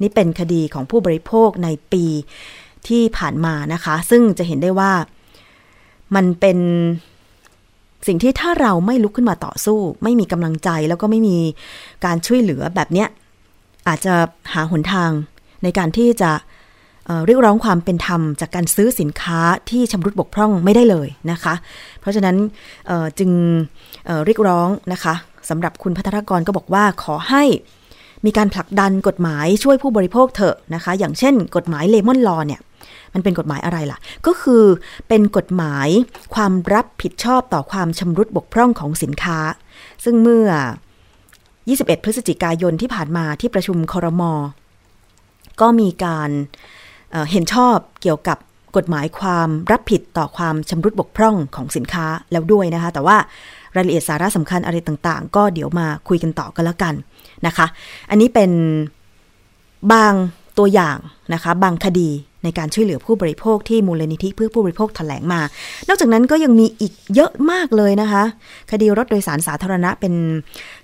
[0.00, 2.04] นี่เป็นคดีของผู้บริโภคในปี
[2.88, 4.92] ที่ผ่านมานะคะ ซึ่งจะเห็นได้ว่า
[6.14, 6.58] มันเป็น
[8.06, 11.38] สิ่งที่ถ้าเราไม่ลุกขึ้นมาต่อสู้ ไม่มีกำลังใจแล้วก็ไม่มี
[12.04, 13.08] การช่วยเหลือแบบเนี้ย
[13.88, 14.14] อาจจะ
[14.54, 15.10] หาหนทาง
[15.62, 16.30] ในการที่จะ
[17.26, 19.40] เรียกร้องความเป็นธรรมจากการซื้อสินค้า
[19.70, 21.54] ที่ชำรุดบกพร่องไม่ได้เลยนะคะ
[22.00, 22.36] เพราะฉะนั้น
[23.18, 23.30] จึง
[24.26, 25.14] เรียกร้องนะคะ
[25.50, 27.42] สำหรับคุณพัทรกรก็บอกว่าขอให้
[28.26, 32.60] มีการผลักดันกฎหมายช่วยผู้บริโภคเถอะนะคะ อย่างเช่น กฎหมายเลมอนลอเนี่ย
[33.14, 34.64] มันเป็นกฎหมายอะไรล่ะ ก็คือ
[35.08, 35.88] เป็นกฎหมาย
[36.34, 39.38] ความรับผิดชอบต่อความชำรุดบกพร่องของสินค้า
[40.04, 40.48] ซึ่งเมื่อ
[41.26, 44.32] 21 พฤศจิกายนที่ผ่านมาที่ประชุมคอรมอ
[45.60, 46.30] ก็มีการ
[47.30, 48.38] เห็นชอบเกี่ยวกับ
[48.76, 53.16] กฎหมายความรับผิดต่อความชำรุดบกพร่องของสินค้าแล้วด้วยนะคะ แต่ว่า
[53.76, 56.94] รายละเอียดสาระสำคัญอะไรต่างๆ ก็เดี๋ยวมาคุยกันต่อกันแล้วกัน
[57.46, 57.66] นะคะ
[58.10, 58.50] อันนี้เป็น
[59.92, 60.12] บาง
[60.58, 60.98] ตัวอย่าง
[61.34, 62.10] นะคะ บางคดี
[62.44, 65.40] ในการช่วยเหลือผู้บริโภคที่มูลนิธิเพื่อผู้บริโภคถแถลงมา
[65.88, 68.22] นอกจากนั้นก็ยังมีอีกเยอะมากเลยนะคะ
[68.70, 70.14] คดีรถโดยสารสาธารณะเป็น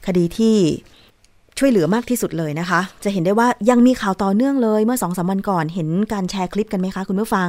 [0.07, 0.57] คดีที่
[1.59, 7.49] ช่วยเหลือมากที่สุดเลยนะคะ จะเห็นได้ว่ายังมีข่าวต่อเนื่องเลยเมื่อสองสามวันก่อนเห็นการแชร์คลิปกันไหมคะ คุณผู้ฟัง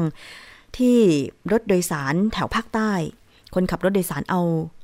[0.77, 0.97] ที่
[1.51, 2.91] รถโดยสารแถวภาคใต้
[3.53, 4.41] คนขับรถโดยสารเอา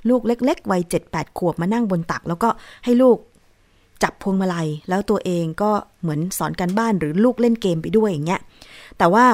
[0.09, 2.49] ลูกเล็ก ๆ วัยเจ็ดแปดขวบมานั่งบนตัก แล้วก็
[2.85, 3.17] ให้ลูก
[4.03, 8.41] จับพวงมาลัย แล้วตัวเองก็เหมือนสอนการบ้านหรือลูกเล่นเกมไปด้วยอย่างเงี้ย
[8.97, 9.25] แต่ว่า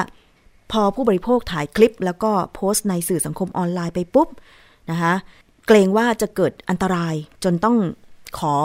[0.72, 4.30] พอผู้บริโภคถ่ายคลิป แล้วก็โพสต์ในสื่อสังคมออนไลน์ไปปุ๊บ
[4.92, 5.14] นะคะ
[5.68, 7.78] เกรงว่าจะเกิดอันตรายจนต้อง
[8.40, 8.56] ขอ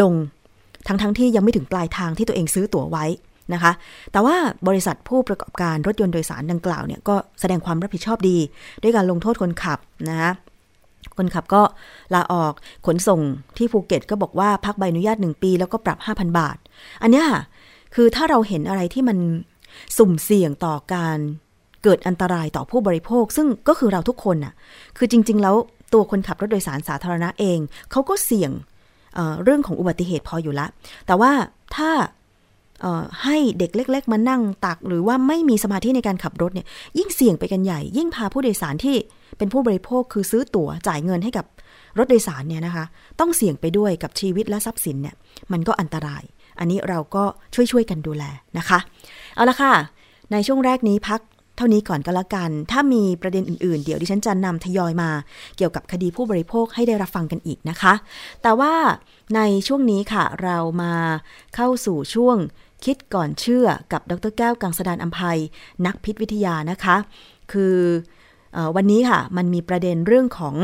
[0.00, 0.14] ลง
[0.86, 3.04] ทั้งๆทที่ยังไม่ถึงปลายทางที่ตัวเองซื้อตั๋วไว้
[3.54, 3.72] นะคะ
[4.12, 4.36] แต่ว่า
[4.68, 8.38] บริษัทผู้ประกอบการรถยนต์โดยสารดังกล่าวเนี่ยก็แสดงความรับผิดชอบดี
[8.82, 10.30] ด้วยการลงโทษคนขับนะคะ
[11.16, 11.62] คนขับก็
[12.14, 12.52] ลาออก
[12.86, 13.20] ขนส่ง
[13.56, 16.56] ที่ภูเก็ตก็บอกว่าพักใบอนุญาต 1 ปี แล้วก็ปรับ 5,000 บาท
[17.02, 17.42] อันนี้ค่ะ
[17.94, 19.18] คือถ้าเราเห็นอะไรที่มัน
[19.96, 21.18] สุ่มเสี่ยงต่อการ
[21.82, 24.54] เกิดอันตรายต่อผู้บริโภค ซึ่งก็คือเราทุกคนน่ะ
[24.96, 25.54] คือจริง ๆ แล้ว
[25.92, 27.58] ตัวคนขับรถโดยสารสาธารณะเอง
[27.90, 28.50] เขาก็เสี่ยง
[29.44, 30.66] เรื่องของอุบัติเหตุพออยู่ละ
[31.06, 31.32] แต่ว่า
[31.76, 31.90] ถ้า
[33.24, 36.66] ให้เด็กเล็ก ๆ มานั่งตัก หรือว่าไม่มีสมาธิในการขับรถเนี่ย
[36.98, 38.96] ยิ่งเสี่ยงไปกันใหญ่ ยิ่งพาผู้โดยสารที่
[39.38, 41.46] เป็นผู้บริโภคคือซื้อตั๋วจ่ายเงินให้กับ
[41.98, 42.84] รถโดยสารเนี่ยนะคะ
[43.20, 45.14] ต้องเสี่ยงไปด้วยกับชีวิตและทรัพย์สินเนี่ย
[45.52, 46.22] มันก็อันตราย
[46.58, 47.24] อันนี้เราก็
[47.54, 48.24] ช่วยๆกันดูแล
[48.58, 48.78] นะคะ
[49.34, 49.72] เอาละค่ะ
[50.32, 51.20] ในช่วงแรกนี้พัก
[51.56, 55.10] เท่านี้ก่อนก็แล้วกัน ถ้ามีประเด็นอื่นๆ เดี๋ยวดิฉันจะนำทยอยมา
[55.56, 57.94] เกี่ยวกับคดีผู้บริโภคให้ได้รับฟังกันอีกนะคะ
[58.42, 58.74] แต่ว่า
[59.36, 60.94] ในช่วงนี้ค่ะ เรามา
[61.54, 62.36] เข้าสู่ช่วง
[62.84, 65.38] คิดก่อนเชื่อกับดรแก้วกังสดานอัมภัย
[65.86, 66.96] นักพิษวิทยานะคะ
[67.52, 67.76] คือ
[68.56, 70.56] อวันนี้ค่ะ มันมีประเด็นเรื่องของ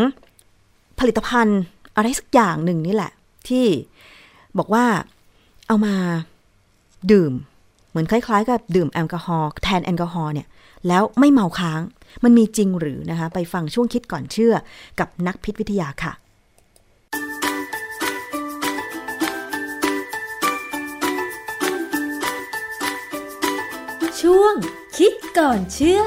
[0.99, 1.61] ผลิตภัณฑ์
[1.97, 3.13] อะไรสักอย่างหนึ่งนี่แหละ
[3.49, 3.67] ที่
[4.59, 4.85] บอกว่า
[5.67, 5.95] เอามา
[7.13, 7.33] ดื่ม
[7.89, 10.47] เหมือนคล้ายๆ กับดื่มแอลกอฮอล์แทนแอลกอฮอล์เนี่ย
[10.89, 11.81] แล้วไม่เมาค้าง
[12.25, 14.55] มันมีจริงหรือนะคะ ไปฟังช่วงคิดก่อนเชื่อ
[15.01, 16.13] กับนักพิษวิทยาค่ะ
[24.21, 24.55] ช่วง
[24.99, 26.03] คิดก่อนเชื่อ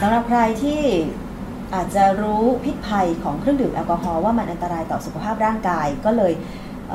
[0.00, 0.82] สำหรับใครที่
[1.74, 6.32] อาจจะรู้พิษภัยของเครื่องดื่มแอลกอฮอล์ว่ามันอันตรายต่อสุขภาพร่างกาย ก็เลย
[6.90, 6.94] เ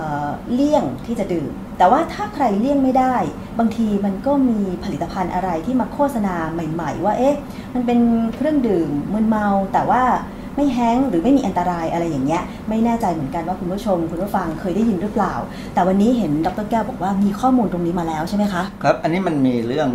[0.54, 3.16] เลี่ยงที่จะดื่ม แต่ว่าถ้าใครเลี่ยงไม่ได้
[3.60, 7.38] บางทีมันก็มีผลิตภัณฑ์อะไรที่มาโฆษณาใหม่ ๆ ว่าเอ๊ะ
[7.74, 8.00] มันเป็น
[8.36, 10.04] เครื่องดื่มมึนเมา แต่ว่า
[10.56, 15.34] ไม่แห้งหรือไม่มีอันตรายอะไรอย่างเงี้ยไม่แน่ใจเหมือนกันว่าคุณผู้ชม คุณผู้ฟังเคยได้ยินหรือเปล่า
[15.74, 19.90] แต่วันนี้เห็นดรแก้วบอกว่ามีข้อมูลตรงนี้มาแล้วใช่ไหมคะครับอันนี้มันมีเรื่อง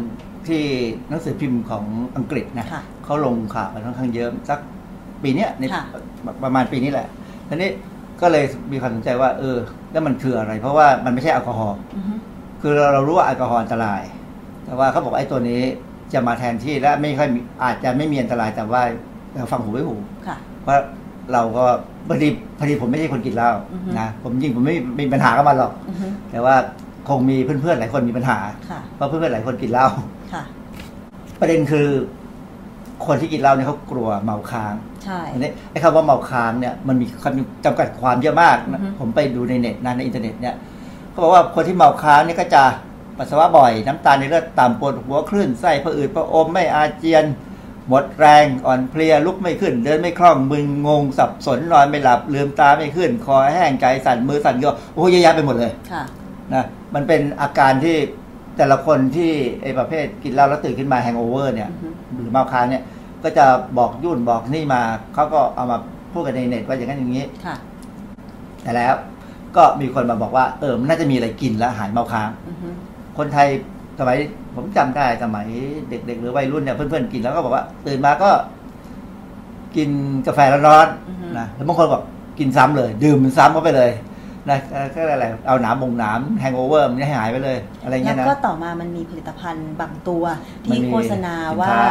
[0.49, 0.63] ที่
[1.09, 1.85] หนังสือพิมพ์ของ
[2.17, 2.67] อังกฤษนะ
[3.05, 4.59] เขาลงข่าวไปค่อนข้างเยอะสัก
[5.23, 5.65] ปีนี้ใน
[6.45, 7.07] ประมาณปีนี้แหละ
[7.49, 7.71] ทีนี้
[8.21, 9.59] ก็เลยมีความสนใจว่าเออ
[9.93, 11.79] แล้วมันคืออะไร เพราะว่ามันไม่ใช่แอลกอฮอล์
[12.63, 14.03] คือเรารู้ว่าแอลกอฮอล์อันตราย
[14.65, 15.61] แต่ว่าเขาบอกไอ้ตัวนี้
[16.13, 17.29] จะมาแทนที่และไม่ค่อย
[17.65, 18.83] อาจจะไม่มีอันตรายแต่ว่า
[19.35, 19.97] เราฟังหูไว้หู
[20.63, 20.75] เพราะ
[21.33, 21.65] เราก็
[22.09, 23.51] พอดีพอดีผมไม่ใช่คนกินเหล้า
[23.99, 25.73] นะผมจริงผมไม่มีปัญหากับมันหรอก
[26.31, 26.55] แต่ว่า
[27.09, 28.39] คงมีเพื่อนๆหลายคนมีปัญหา
[28.97, 29.87] เพราะเพื่อนๆหลายคนกินเหล้า
[31.41, 31.89] ประเด็นคือ
[33.07, 35.21] คนที่กินเหล้าเนี่ยเขากลัวเมาค้างใช่
[35.71, 40.55] ไอ้คำว่าเมาค้างเนี่ยมันมีคำจำกัดความเยอะมากนะผมไปดูในเน็ตนะในอินเทอร์เน็ตเนี่ย
[41.11, 42.63] เขาบอกว่าคนที่เมาค้างเนี่ยก็จะ
[43.19, 47.25] ปัสสาวะบ่อย น้ำตาลในเลือดต่ำปวดหัวคลื่นไส้ผะอืดผะอมไม่อาเจียน
[47.89, 55.73] หมดแรงอ่อนเพลียลุกไม่ขึ้น เดินไม่คล่องมึนงงสับสนนอนไม่หลับลืมตาไม่ขึ้น คอแห้งใจสั่นมือสั่นก็โอ้ยแยะไปหมดเลย
[56.55, 57.97] นะมันเป็นอาการที่
[58.57, 59.33] แต่ละคนที่
[59.63, 61.71] ไอ้ประเภทกินเหล้าแล้วตื่นขึ้นมาแฮงโอเวอร์เนี่ย
[62.15, 62.83] หรือเมาค้างเนี่ย
[63.25, 63.47] ก็จะ
[63.79, 64.83] บอกยุ่นบอกนี่มา
[65.15, 65.79] เขาก็เอามา
[66.13, 67.57] พูดกันในเน็ตว่าอย่างนั้นอย่างนี้ค่ะ
[68.63, 68.95] แต่แล้ว
[69.57, 72.69] ก็มีคนมาบอกว่าเออมันน่าจะมีอะไรกินแล้วหายเมาค้างอือฮึ
[73.19, 73.49] คนไทย
[73.99, 74.17] สมัย
[74.55, 75.47] ผมจำได้สมัย
[75.89, 78.31] เด็ก ๆ หรือวัยรุ่นเนี่ยเพื่อนๆกินแล้วก็บอกว่า ตื่นมาก็
[79.77, 79.89] กิน
[80.27, 82.03] กาแฟร้อนๆนะแล้วบางคนบอก
[82.39, 83.91] กินซ้ำเลย ดื่มมันซ้ำเข้าไปเลย
[84.51, 84.59] นะ
[84.95, 90.25] ก็อะไรเอาหนามบงหนามแฮงโอเวอร์มันให้หายไปเลย อะไรแล้เงี้วยนะก็ต่อมามันมีผลิตภัณฑ์บางตัว
[90.63, 91.85] มันที่มีโฆษณาสินว่าค้า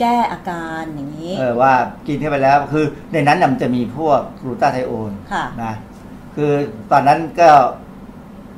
[0.00, 1.72] แก้อาการอย่างนี้ เออว่า
[2.06, 5.74] กินเข้าไปแล้วคือในนั้นน่ะมันจะมีพวกกลูตาไทโอนค่ะนะ
[6.36, 6.52] คือ
[6.92, 7.48] ตอนนั้นก็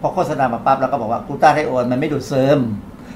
[0.00, 2.61] พอโฆษณามาปั๊บเราก็บอกว่ากลูตาไทโอนมันไม่ดูดซึม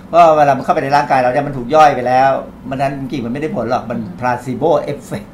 [0.08, 2.30] เพราะเวลามันเข้าไปในร่างกายเราเนี่ยมันถูกย่อยไปแล้ว
[2.68, 5.28] มันนั้นจริงๆมันไม่ได้ผลหรอกมัน placebo effect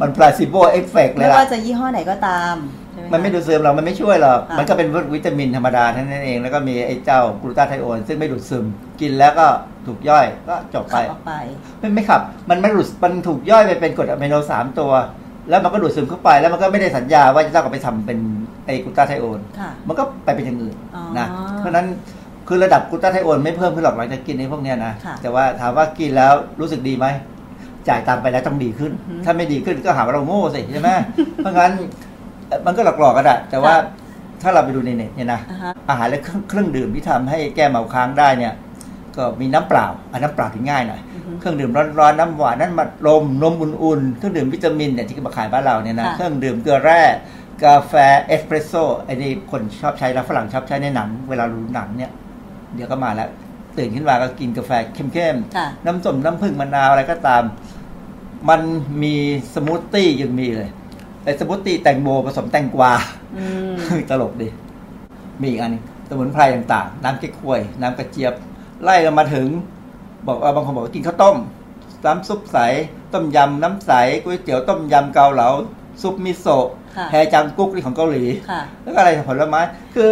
[0.00, 2.54] มัน placebo effect เลไม่ยล่ะว่าจะยี่ห้อไหนก็ตาม
[3.00, 8.64] ใช่หมันไม่ดูดซึมเรามันไม่ช่วยหรอกค่ะ มันก็เป็นวิตามินธรรมดาเท่านั้นเอง แล้วก็มีไอ้เจ้ากลูตาไทโอนซึ่งไม่ดูดซึม
[9.00, 9.46] กินแล้วก็
[9.86, 11.32] ถูกย่อยก็จบไป ขับออกไป
[11.78, 14.92] ไม่ไม่ขับ มันไม่ดูดมันถูกย่อยไปเป็นกรดอะมิโนสามตัว
[15.48, 18.18] แล้วมันก็ดูดซึมเข้าไปแล้วมันก็ไม่ได้สัญญาว่าจะต้องเอาไปทำเป็น
[18.66, 21.26] ไอ้กลูตาไทโอน ค่ะมันก็ไปเป็นอย่างอื่นอ๋อ นะ
[21.58, 21.86] เพราะฉะนั้น
[22.48, 27.06] คือระดับกลูตาไทโอนไม่เพิ่มขึ้นหรอกหลังจากกินไอ้พวกเนี้ยนะ ค่ะแต่ว่าถามว่ากินแล้วรู้สึกดีไหม
[27.88, 30.90] จ่ายตังค์ไปแล้วต้องดีขึ้น อือฮึถ้าไม่ดีขึ้นก็หาว่าเราโง่สิใช่ไหม
[31.36, 31.90] เพราะงั้นเอ่อ
[32.66, 33.82] มันก็หลอกๆกันอะแต่ว่าค่ะ
[34.42, 38.54] ถ้าเราไปดูในเน็ตเนี่ยนะ อ่าฮะ อาหารและเครื่องเครื่องดื่มที่ทำให้แก้เมาค้างได้เนี่ย
[39.16, 47.02] ก็มีน้ำเปล่าอันน้ำเปล่าที่ง่ายหน่อยอือฮึเครื่องดื่มร้อนๆน้ำหวานน้ำมัดลมนมอุ่นๆเครื่องดื่มวิตามินเนี่ยที่มาขายบ้านเราเนี่ยนะค่ะ เครื่องดื่มเกลือแร่
[47.64, 47.94] กาแฟ
[48.26, 52.10] เอสเปรสโซ่ไอ้นี่คนชอบใช้แล้วฝรั่งชอบใช้ในหนัง เวลาดูหนังเนี่ย
[52.74, 53.28] เดี๋ยวก็มาแล้ว
[53.78, 57.42] ตื่นขึ้นมาก็กินกาแฟเข้มค่ะ ๆน้ำส้มน้ำผึ้งมะนาวอะไรก็ตาม
[58.48, 58.60] มัน
[59.02, 59.14] มี
[59.54, 60.70] สมูทตี้ยังมีเลย
[61.24, 62.92] ไอ้สมูทตี้แตงโมผสมแตงกวา
[63.36, 64.48] อืมตลกดี
[65.40, 68.34] มีอีกอันหนึงสมุนไพรต่างๆ น้ำเก๊กฮวย น้ำกระเจี๊ยบ
[68.82, 69.46] ไล่กันมาถึง
[70.28, 71.36] บอกว่าบางคนบอกว่ากินข้าวต้ม
[72.06, 72.58] น้ำซุปใส
[73.12, 75.48] ต้มยำน้ำใส ก๋วยเตี๋ยวต้มยำเกาเหลา
[76.02, 79.60] ซุปมิโซะค่ะ해장국 ที่ของเกาหลีค่ะแล้วก็อะไรผลไม้
[79.94, 80.08] คือ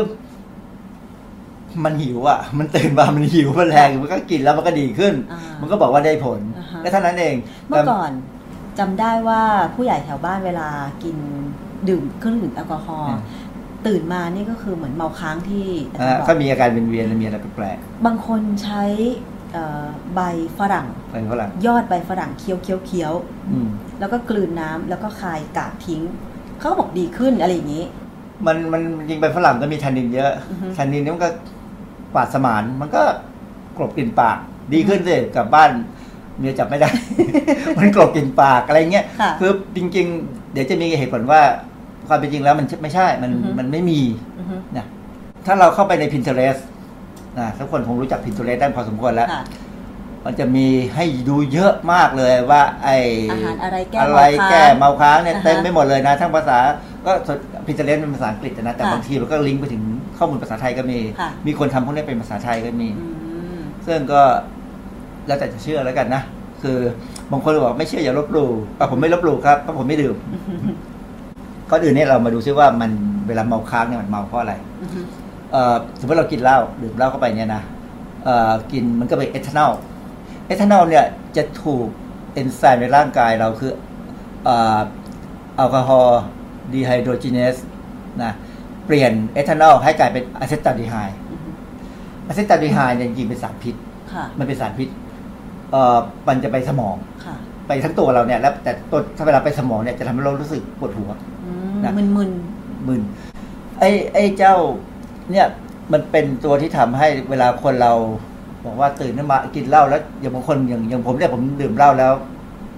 [1.85, 7.37] มันหิวอะ มันตื่นมา มันหิว มันแรง มันก็กินแล้วมันก็ดีขึ้นอ่ามัมันก็บอกว่าได้ผลอ่าฮะและเท่านั้นเอง
[7.69, 8.13] เมื่อก่อน
[8.79, 9.43] จำได้ว่า
[9.75, 10.69] ผู้ใหญ่แถวบ้านเวลา
[11.03, 11.17] กิน
[11.89, 13.21] ดื่มเครื่องดื่มแอลกอฮอล์อืม
[13.87, 18.85] ตื่นมานี่ก็คือเหมือนเมาค้างที่อาจารอ่าย์บอก็กมีอาการเวียนๆมีอะไรแปลกบางคนใช้
[19.53, 20.21] เอ่อใบ
[20.59, 23.13] ฝรั่งๆเป็นฝรั่ง ยอดใบฝรั่งเคี้ยวเคี้ยวเคี้ยว
[23.51, 23.69] อืม
[24.01, 26.03] แล้วก็กลืนน้ำแล้วก็คายกากทิ้ง
[26.59, 27.85] เขาก็บอกดีขึ้นอะไรอย่างนี้
[28.47, 31.31] มันมันจริงเป็นฝรั่งก็มีแทนนินเยอะอือฮึแทนนินนี่มันก็
[32.15, 33.03] ปาดสมานมันก็
[33.77, 34.39] กลบกลิ่นปาก
[34.73, 35.71] ดีขึ้นสิกลับบ้าน
[36.39, 36.91] เมียจับไม่ได้
[37.79, 41.41] มันกลบกลิ่นปากอะไรเงี้ยค่ะคือจริง ๆ เดี๋ยวจะมีเหตุผลว่า
[42.09, 44.01] ความเป็นจริงแล้วมันไม่ใช่ มันอือฮึมันไม่มี
[44.39, 44.87] อือฮึนะ
[45.47, 46.61] ถ้าเราเข้าไปใน Pinterest
[47.39, 49.43] นะทุกคนคงรู้จัก Pinterest ได้พอสมควรแล้วค่ะ
[50.25, 52.89] มันจะมีให้ดูเยอะมากเลยว่า ไอ
[53.33, 56.59] อาหารอะไรแก้อะไรเมาค้างแก้เมาค้างเนี่ยอ่าฮะเต็มไปหมดเลยนะ ทั้งภาษา
[57.07, 57.13] ก็
[57.67, 59.83] พิจารณาเป็นภาษาอังกฤษนะ แต่ค่ะบางทีมันก็ลิงก์ไปถึง
[60.19, 63.07] ข้อมูลภาษาไทยก็มีค่ะมีคนทำพวกนี้เป็นภาษาไทยก็มีอื
[63.57, 64.23] มซึ่งก็
[65.29, 66.23] แล้วแต่จะเชื่อแล้วกันนะ
[66.63, 66.79] คือ
[67.31, 70.17] บางคนบอกไม่เชื่ออย่าลบหลู่อะผมไม่ลบหลู่ครับเพราะผมไม่ดื่ม
[71.71, 72.91] ก่อนอื่นเนี่ยเรามาดูซิว่ามัน
[73.29, 75.01] เวลาเมาค้างเนี่ยมันเมาเพราะอะไรอือฮึ
[75.53, 77.63] เอ่อสมมติเรากินเหล้าดื่มเหล้าเข้าไปเนี่ยนะ
[78.25, 79.73] เอ่อกินมันก็เป็นเอทานอล
[80.47, 81.05] เอทานอลเนี่ย
[81.37, 81.87] จะถูก
[82.35, 83.73] เอนไซม์ในร่างกายเราคือ
[84.45, 84.79] เอ่อ
[85.57, 86.21] alcohol
[86.73, 87.57] dehydrogenase
[88.23, 88.33] นะ
[88.87, 90.97] เปลี่ยนเอทานอลให้กลายเป็น acetaldehyde
[91.31, 91.51] อือฮึ
[92.27, 93.75] acetaldehyde เนี่ยจริงๆเป็นสารพิษ
[94.13, 95.08] ค่ะมันเป็นสารพิษเอ่อ
[96.29, 97.37] มันจะไปสมองค่ะ
[97.69, 101.11] ไปทั้งตัวเราเนี่ยแล้วแต่ตัวถ้าเวลาไปสมองเนี่ยจะทำให้เรารู้สึกปวดหัว
[101.47, 103.03] อืมนะมึนมึน
[103.79, 104.57] ไอ้ไอ้เจ้า
[105.31, 105.47] เนี่ย
[105.93, 107.93] มันเป็นตัวที่ทำให้เวลาคนเรา
[108.65, 112.13] บอกว่าตื่นขึ้นมากินเหล้าแล้วอย่างบางคนอย่างอย่างผมเนี่ยผมดื่มเหล้าแล้ว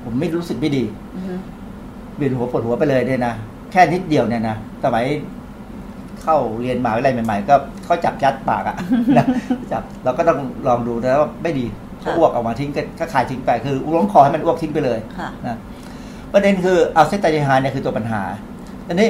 [0.05, 1.35] ผมไม่รู้สึกไม่ดีๆอือฮึ
[2.17, 3.35] เวียนหัวปวดหัวไปเลยเนี่ยนะ
[3.73, 5.05] แค่นิดเดียวเนี่ยนะสมัย
[6.23, 8.77] เข้าเรียนมหาวิทยาลัยใหม่ ๆ ก็เขาจับยัดปากอะ
[9.19, 9.27] นะ
[9.73, 11.67] จับเราก็ต้องลองดูนะว่าไม่ดี
[12.05, 15.57] ก็อ้วกออกมาทิ้งก็ก็คายทิ้งไปคือล้วงคอให้มันอ้วกทิ้งไปเลยค่ะนะ
[16.33, 18.23] ประเด็นคืออัลเซตาไฮเนี่ยคือตัวปัญหา
[18.89, 19.09] อันนี้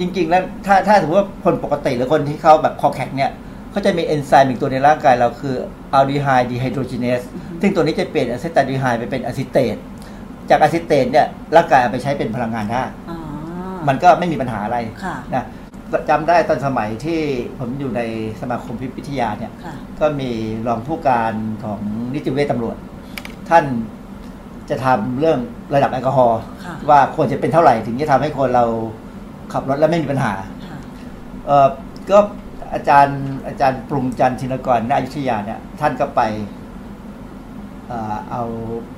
[0.00, 3.32] จริง ๆ แล้วถ้าถ้าถือว่าคนปกติหรือคนที่เขาแบบคอแข็งเนี่ย
[3.70, 5.54] เขาจะมีเอนไซม์อีกตัวในร่างกายเราคือ
[5.94, 7.22] aldehyde dehydrogenase
[7.60, 9.76] ซึ่งตัวนี้จะเปลี่ยน acetaldehyde ไปเป็น acetate
[10.50, 13.18] จาก acetate เนี่ยร่างกายเอาไปใช้เป็นพลังงานได้อ๋อ
[13.88, 15.44] มันก็ไม่มีปัญหาอะไรค่ะนะ
[16.08, 17.20] จำได้ตอนสมัยที่
[17.58, 18.00] ผมอยู่ใน
[18.40, 20.30] สมาคมพิษวิทยาเนี่ยค่ะก็มี
[20.66, 21.34] รองผู้การ
[21.64, 21.80] ของ
[22.14, 22.76] นิติเวชตำรวจ
[23.50, 23.64] ท่าน
[24.70, 25.38] จะทำเรื่อง
[25.74, 28.64] ระดับแอลกอฮอล์ค่ะว่าควรจะเป็นเท่าไหร่ ถึงจะทำให้คนเรา
[29.52, 30.32] ขับรถแล้วไม่มีปัญหา
[30.66, 30.78] ค่ะ
[31.46, 31.68] เออ
[32.10, 32.18] ก็
[32.74, 36.20] อาจารย์อาจารย์ปรุงจันทร์ธินกรณอยุธยาเนี่ย ท่านก็ไป
[37.86, 38.42] เอ่อเอา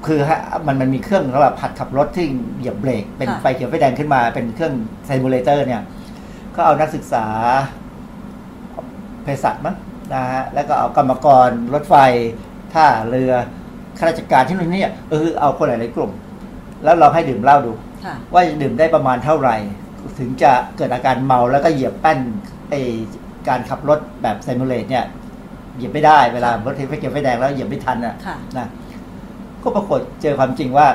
[0.06, 2.26] คือฮะมันมันมีเครื่องสำหรับหัดขับรถที่
[2.58, 4.74] เหยียบเบรกเป็นค่ะไฟเขียวไฟแดงขึ้นมาเป็นเครื่อง
[5.06, 5.82] ไซมูเลเตอร์เนี่ย
[6.56, 7.26] ก็เอานักศึกษา
[9.22, 9.76] เภสัชมั้ง
[10.14, 11.94] นะฮะแล้วก็เอากรรมกรรถไฟ
[12.74, 13.32] ท่าเรือ
[13.98, 16.10] ข้าราชการที่นู่นนี่เออเอาคนหลายๆกลุ่ม
[16.84, 17.72] แล้วเราให้ดื่มเหล้าดู
[18.32, 19.56] ว่าดื่มได้ประมาณเท่าไหร่
[20.18, 22.18] ถึงจะเกิดอาการเมาแล้วก็เหยียบแป้น
[22.70, 22.74] ไอ
[23.48, 25.04] การขับรถแบบไซมูเลตเนี่ย
[25.76, 28.14] เหยียบไม่ได้เวลารถไฟเขียวไฟแดงแล้วเหยียบไม่ทันอะ
[28.58, 28.66] นะ
[29.62, 30.86] ก็ปรากฏเจอความจริงว่า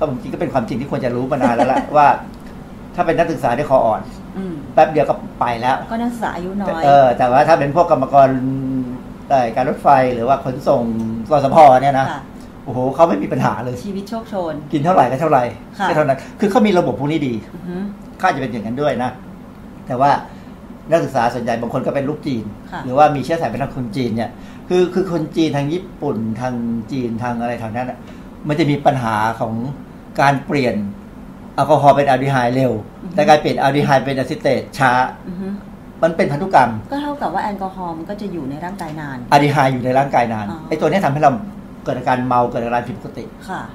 [0.00, 2.08] ก็จริงก็เป็นความจริงที่ควรจะรู้มานานแล้วละว่า
[2.94, 4.00] ถ้าเป็นนักศึกษาได้คออ่อน
[4.74, 8.28] แป๊บเดียวก็ไปแล้ว ก็นักศึกษาอายุน้อยเออแต่ว่าถ้าเป็นพวกกรรมกร
[9.56, 10.82] การรถไฟหรือว่าขนส่ง
[11.30, 12.06] กสพเนี่ยนะ
[12.64, 15.44] โอ้โหเขาไม่มีปัญหาเลยชีวิตโชคโชน กินเท่าไหร่ก็เท่าไหร่
[15.88, 17.34] ก็เท่านั้นคือเขามีระบบพวกนี้ดี
[18.20, 19.10] ค่าจะเป็นอย่างนั้นด้วยนะ
[19.86, 20.10] แต่ว่า
[20.90, 22.44] นักศึกษาส่วนใหญ่บางคนก็เป็นลูกจีน
[22.84, 24.30] หรือว่ามีเชื้อสายเป็นคนจีนเนี่ย
[24.68, 26.54] คือคือคนจีนทางญี่ปุ่นทาง
[26.92, 27.92] จีนทางอะไรทางนั้น
[28.48, 29.54] มันจะมีปัญหาของ
[30.20, 30.76] การเปลี่ยน
[31.54, 32.72] แอลกอฮอล์เป็นอะลดีไฮด์เร็ว
[33.14, 34.92] แต่การเปลี่ยนอะลดีไฮด์เป็น acetate ช้า
[36.02, 41.30] มันเป็นพันธุกรรม ก็เท่ากับว่าแอลกอฮอล์มันก็จะอยู่ในร่างกายนานอะลดีไฮด์อยู่ในร่างกายนานไอ้ตัวนี้ทำให้เรา
[41.84, 43.24] เกิดอาการเมาเกิดอาการผิดปกติ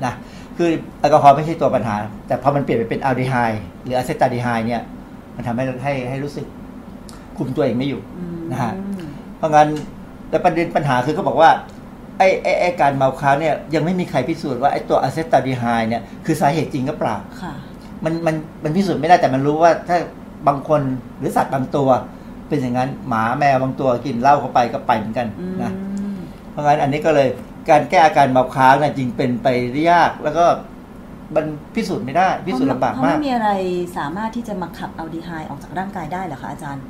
[0.05, 0.13] นะ
[0.57, 0.69] คือ
[0.99, 1.95] แอลกอฮอล์ไม่ใช่ตัวปัญหา
[2.27, 4.84] แต่พอมันเปลี่ยนไปเป็นอะลดีไฮด์หรือ acetaldehyde เนี่ย
[5.36, 6.45] มันทำให้ให้ให้รู้สึก
[7.38, 8.01] คุมตัวเองไม่อยู่
[8.51, 8.73] นะฮะ
[9.38, 9.67] เพราะงั้น
[10.30, 11.49] แต่ประเด็นปัญหาคือเขาบอกว่า
[12.17, 17.15] ไอ้ไอ้ไอ้การเมาค้างเนี่ยยังไม่มีใครพิสูจน์ว่าไอ้ตัวอะเซตาดีไฮเนี่ยคือสาเหตุจริงหรือเปล่า
[18.05, 19.97] มันมันมันพิสูจน์ไม่ได้แต่มันรู้ว่าถ้า
[20.47, 20.81] บางคน
[21.19, 21.89] หรือสัตว์บางตัว
[22.47, 25.27] เป็นอย่างนั้นหมาแมวบางตัวกินเหล้าเข้าไปก็ไปเหมือนกัน
[25.63, 25.71] นะ
[26.51, 27.27] เพราะงั้นอันนี้ก็เลย
[27.69, 29.47] การแก้อาการเมาค้างเนี่ยจริงเป็นไป
[29.91, 30.45] ยากแล้วก็
[31.35, 31.45] มัน
[31.75, 33.49] พิสูจน์ไม่ได้ พิสูจน์ลำบากมากไม่มีอะไร
[33.97, 36.83] สามารถที่จะมาขับอัลดีไฮออกจากร่างกายได้เหรอคะอาจารย์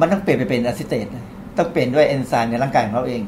[0.00, 1.24] มันต้องเปลี่ยนไปเป็น acetate เลย
[1.56, 3.22] ต้องเปลี่ยนด้วยเอนไซม์ในร่างกายของเราเอง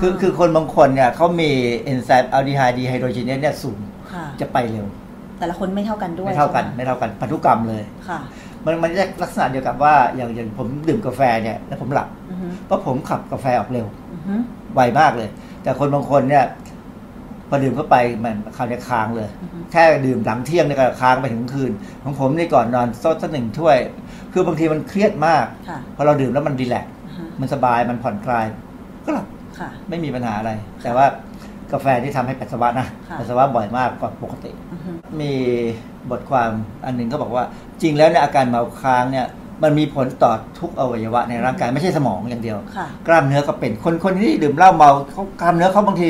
[0.00, 1.50] คือคือคนบางคนเนี่ยเขามี
[1.84, 3.78] เอนไซม์ aldehyde dehydrogenase เนี่ยสูง
[4.40, 4.86] จะไปเร็ว
[5.42, 8.20] แต่ละคนไม่เท่ากันด้วยไม่เท่ากันไม่เท่ากันพันธุกรรมเลยค่ะ
[8.64, 12.08] มันมันจะลักษณะเดียวกับว่าอย่างอย่างผมดื่มกาแฟเนี่ยแล้วผมหลับ
[12.66, 13.86] เพราะผมขับกาแฟออกเร็ว
[14.74, 15.28] ไวมากเลย
[15.62, 16.44] แต่คนบางคนเนี่ย
[17.48, 19.28] พอดื่มเข้าไปมันคราวนี้ค้างเลย
[19.72, 21.72] แค่ดื่มหลังเที่ยงเนี่ยก็ค้างไปถึงคืน
[22.02, 23.78] ของผมนี่ก่อนนอนซดสักหนึ่งถ้วย
[24.32, 25.44] คือบางทีมันเครียดมาก
[25.96, 26.86] พอเราดื่มแล้วมันดีแลก
[27.40, 28.44] มันสบายมันผ่อนคลาย
[29.04, 29.26] ก็หลับ
[29.88, 31.06] ไม่มีปัญหาอะไร แต่ว่า
[31.72, 32.86] กาแฟที่ทำให้ปัสสาวะนะ
[33.18, 34.50] ปัสสาวะบ่อยมากกว่าปกติ
[35.20, 35.32] มี
[36.10, 36.50] บทความ
[36.84, 37.44] อันหนึ่งก็บอกว่า
[37.82, 39.26] จริงแล้วเนี่ยอาการเมาค้างเนี่ย
[39.62, 42.58] มันมีผลต่อทุกอวัยวะในร่างกายไม่ใช่สมองอย่างเดียว
[43.06, 46.08] กล้ามเนื้อก็เป็นคนคนที่ดื่มเหล้าเมาเขากล้ามเนื้อเขาบางที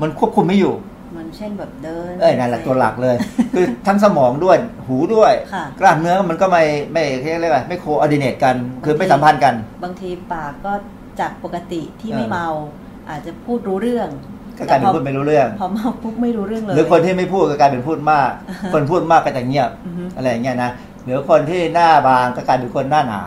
[0.00, 0.74] มันควบคุมไม่อยู่
[1.16, 3.16] มันเช่นแบบเดิน เอ้ยนั่นแหละตัวหลักเลย
[3.54, 5.32] คือทั้งสมองด้วยหูด้วย
[5.80, 7.04] กล้ามเนื้อมันก็ไม่ไม่
[7.40, 10.72] เรียกว่าไม่โคออดิเนตกัน คือไม่สัมพันธ์กัน บางทีปากก็
[11.20, 12.48] จากปกติที่ไม่เมา
[13.10, 14.08] อาจจะพูดรู้เรื่อง
[14.58, 18.30] ก็กลายเป็นพูดไม่รู้เรื่อง พอเมาปุ๊บไม่รู้เรื่องเลย หรือคนที่ไม่พูดก็กลายเป็นพูดมาก
[18.74, 19.70] คนพูดมากก็จะเงียบ
[20.16, 20.70] อะไรอย่างเงี้ยนะ
[21.04, 23.20] หรือคนที่หน้าบางก็กลายเป็นคนหน้าหนา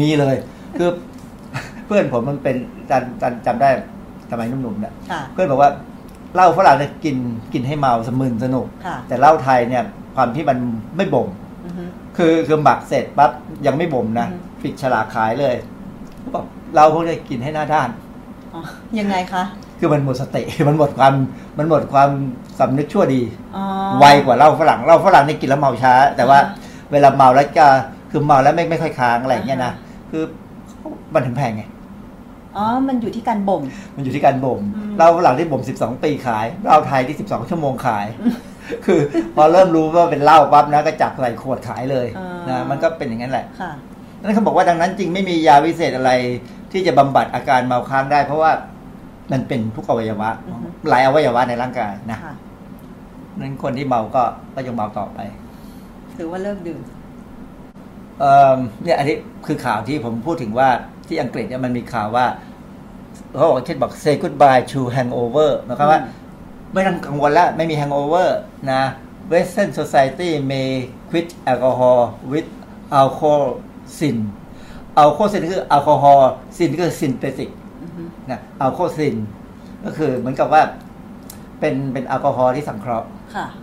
[0.00, 0.36] มีเลย
[0.78, 0.88] คือ
[1.86, 2.56] เพื่อนผมมันเป็น
[2.90, 3.70] จำจำจำได้
[4.30, 4.92] สมัยหนุ่มๆเนี่ย
[5.32, 5.70] เพื่อนบอกว่า
[6.34, 7.16] เหล้าฝรั่งเนี่ยกิน
[7.52, 8.66] กินให้เมาสมึนสนุก
[9.08, 9.82] แต่เหล้าไทยเนี่ย
[10.14, 10.58] ความที่มัน
[10.96, 11.28] ไม่บ่ม
[12.16, 13.30] คือคือหมักเสร็จปั๊บ
[13.66, 14.28] ยังไม่บ่มนะ
[14.62, 15.54] ปิดฉลากขายเลย
[16.34, 16.44] บอก
[16.76, 17.88] เราพวกนี้กินให้หน้าด้าน
[18.98, 19.44] ยังไงคะ
[19.78, 21.14] คือมันหมดสติมันหมดความ
[21.58, 22.10] มันหมดความ
[22.58, 23.20] สำนึกชั่วดี
[23.98, 26.38] ไวกว่าเหล้าฝรั่งเหล้าฝรั่งนี่กินแล้วเมาช้า แต่ว่า
[26.92, 27.66] เวลาเมาแล้วจะ
[28.10, 29.72] คือเมาแล้วไม่ไม่ค่อยค้างอะไรเงี้ยนะ
[30.10, 30.22] คือ
[31.14, 31.62] มันถึงแพงไง
[32.56, 33.62] อ๋อ มันอยู่ที่การบ่ม
[33.96, 34.60] มันอยู่ที่การบ่ม
[34.98, 38.06] เราหลังที่บ่มสิบสองปีขาย เราไทยที่สิบสองชั่วโมงขาย
[38.86, 39.00] คือ
[39.34, 42.06] พอเริ่มรู้ว่าเป็นเหล้าปั๊บนะก็จับใส่ขวดขายเลย
[42.48, 43.46] นะ มันก็เป็นอย่างนั้นแหละ
[44.22, 46.12] นั่นเขาบอกว่าดังนั้นจริงไม่มียาวิเศษอะไร
[46.72, 48.52] ที่จะบำบัดอาการเมาค้างได้ เพราะว่า
[49.32, 50.28] มันเป็นทุกอวัยวะ
[50.88, 52.18] หลายอวัยวะในร่างกายนะ
[53.40, 54.22] นั้นคนที่เมาก็
[54.54, 55.18] ก็ยังเมาต่อไป
[56.16, 56.80] ถือว่าเลิกดื่ม
[58.20, 59.16] เออเนี่ยอันนี้
[59.46, 60.68] คือข่าวที่ผมพูดถึงว่า
[61.08, 62.26] ที่อังกฤษเนี่ยมันมีข่าวว่า
[63.36, 66.00] เขาบอกเช่นบอก say goodbye to hangover หมายความว่า
[66.72, 68.28] ไม่ต้องกังวลแล้วไม่มี hangover
[68.72, 68.82] นะ
[69.32, 70.70] Western society may
[71.10, 72.00] quit alcohol
[72.32, 72.48] with
[72.98, 73.42] alcohol
[73.98, 74.16] sin
[75.00, 76.20] alcohol sin คือ alcohol
[76.56, 77.50] sin ก็คือ synthetic
[78.30, 79.16] นะอัลโคซิน
[79.84, 80.62] ก็คือเหมือนกับว่า
[81.60, 83.06] เป็นเป็นแอลกอฮอล์ที่สังเคราะห์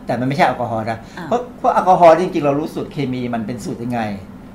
[0.05, 4.01] แต่มันไม่ใช่แอลกอฮอล์นะเพราะเพราะแอลกอฮอล์จริงๆเรารู้สูตรเคมีมันเป็นสูตรยังไง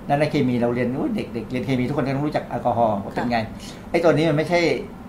[0.09, 3.39] นั่นในเคมีเราเรียนเด็กเด็กเรียนเคมีทุกคนต้องรู้จักแอลกอฮอล์เป็นไง
[3.91, 4.61] ไอ้ตัวนี้มันไม่ใช่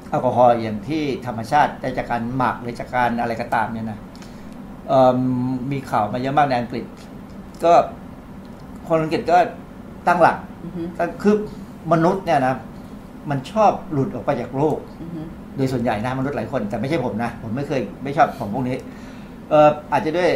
[0.10, 4.00] แอลกอฮอล์อย่างที่ธรรมชาติได้จากการหมักหรือจากการอะไรก็ตามเนี่ยนะ
[5.72, 6.84] มีข่าวมาเยอะมากในอังกฤษ
[7.64, 7.74] ก็
[8.88, 9.38] คนอังกฤษก็
[10.08, 10.38] ตั้งหลัก
[11.24, 11.36] คือ
[11.92, 12.56] มนุษย์เนี่ยนะ
[13.30, 14.78] มันชอบหลุดออกไปจากโลก
[15.56, 18.78] โดยส่วนใหญ่นะมนุษย์หลายคน แต่ไม่ใช่ผมนะ ผมไม่เคยไม่ชอบของพวกนี้
[19.50, 20.32] เอออาจจะด้วย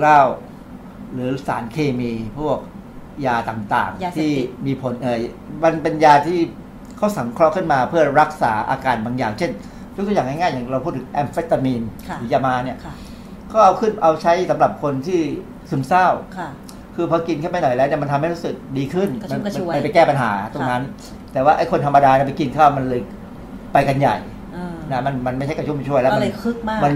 [0.00, 0.18] เหล้า
[1.14, 2.58] หรือสารเคมีพวก
[3.26, 4.32] ยาต่างยาๆเสพติดที่
[4.66, 5.16] มีผลเออ
[5.64, 6.38] มันเป็นยาที่
[6.96, 9.50] เขาสังเคราะห์ขึ้นมาเพื่อรักษาอาการบางอย่าง เช่น
[9.94, 12.94] ยกตัวอย่างง่ายๆอย่างเราพูดถึงแอมเฟตามีนค่ะหรือยามาเนี่ยค่ะ
[13.52, 15.20] ก็เอาขึ้นเอาใช้สำหรับคนที่
[15.70, 16.06] ซึมเศร้า
[16.92, 20.82] ค่ะคือพอกินเข้าไปหน่อยแล้วเนี่ยมันทำให้รู้สึกดีขึ้นกระชุ่มกระชวยมันไปแก้ปัญหาตรงนั้น
[21.32, 23.00] แต่ว่าไอ้คนธรรมดาเนี่ยไปกินข้าวมันเลย
[23.72, 24.16] ไปกันใหญ่
[24.56, 26.94] อ่านะมันมันไม่ใช่กระชุ่มกระชวยแล้วก็มัเลยคึกมากมัน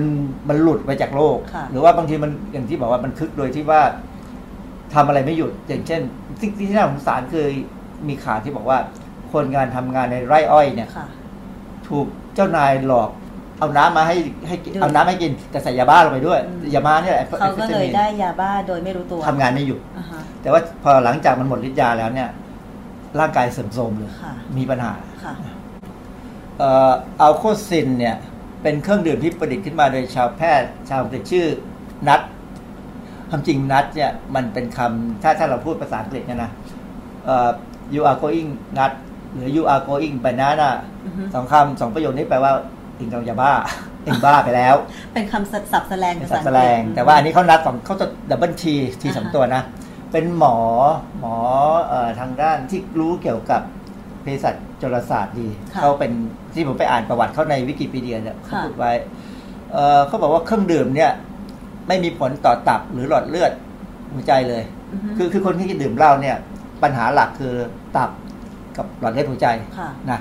[0.49, 3.83] มันหลุดไปจากโลกค่ะหรือว่าบางทีมันอย่างที่บอกว่ามันคึกโดยที่ว่า
[4.95, 6.01] ทำอะไรไม่หยุดอย่างเช่น
[6.41, 7.47] สิ่งที่น่าสงสารคือ
[8.09, 8.79] มีข่าวที่บอกว่า
[9.33, 11.07] คนงานทำงานในไร่อ้อยเนี่ยค่ะ
[11.89, 13.11] ถูกเจ้านายหลอก
[13.59, 14.17] เอาน้ำมาให้
[14.49, 22.29] ให้กินดื่มเอาน้ำให้กินแต่ใส่ยาบ้าลงไปด้วยอืมยาบ้าเนี่ยแหละเขาก็เลยได้ยาบ้าโดยไม่รู้ตัวทำงานไม่หยุดอ่าฮะแต่ว่าพอหลังจากมันหมดฤทธิ์ยาแล้วเนี่ย
[23.21, 24.93] ร่างกายเสื่อมโทรมเลยค่ะมีปัญหา
[25.25, 25.35] ค่ะ
[26.59, 28.17] เอ่ออัลโคซินเนี่ย
[28.63, 31.47] เป็นเครื่องดื่มที่ประดิษฐ์ขึ้นมาโดยชาวแพทย์ ชาวอังกฤษชื่อ
[32.09, 32.21] นัท
[33.31, 36.51] ความจริงนัทเนี่ยมันเป็นคำถ้าถ้าเราพูดภาษาอังกฤษเนี่ยนะ
[37.25, 37.49] เอ่อ
[37.95, 38.93] you are going nut
[39.35, 40.71] หรือ you are going banana
[41.05, 42.53] อือฮึสองคำสองประโยคนี้แปลว่า
[42.97, 43.53] เองกำลังจะบ้า
[44.05, 44.75] เองบ้าไปแล้ว
[45.15, 49.63] เป็นคำศัพท์แสลงเป็นภาสัษาตอัว์งแสกฤษลง แต่ว่าอันนี้เขานัดสองเขาจะดับเบิลทีทีสองอ่าฮะตัวนะ
[50.13, 50.57] เป็นหมอ
[51.21, 51.37] หมอ
[51.87, 53.63] เอ่อทางด้านที่รู้เกี่ยวกับ
[54.23, 56.13] เภสัชจุลศาสตร์ดีค่ะเขาเป็น
[56.55, 58.93] ที่ผมไปอ่านประวัติเขาในวิกิพีเดียเนี่ยเขาค่ะพูดไว้
[59.73, 61.11] เอ่อเขาบอกว่าเครื่องดื่มเนี่ย
[61.89, 63.53] ไม่มีผลต่อตับหรือหลอดเลือด
[64.13, 66.37] หัวใจเลยอือฮึคือคือคนที่ดื่มเหล้าเนี่ย
[66.83, 67.55] ปัญหาหลักคือ
[67.97, 68.11] ตับ
[68.77, 69.47] กับหลอดเลือดหัวใจ
[69.79, 70.19] ค่ะนะ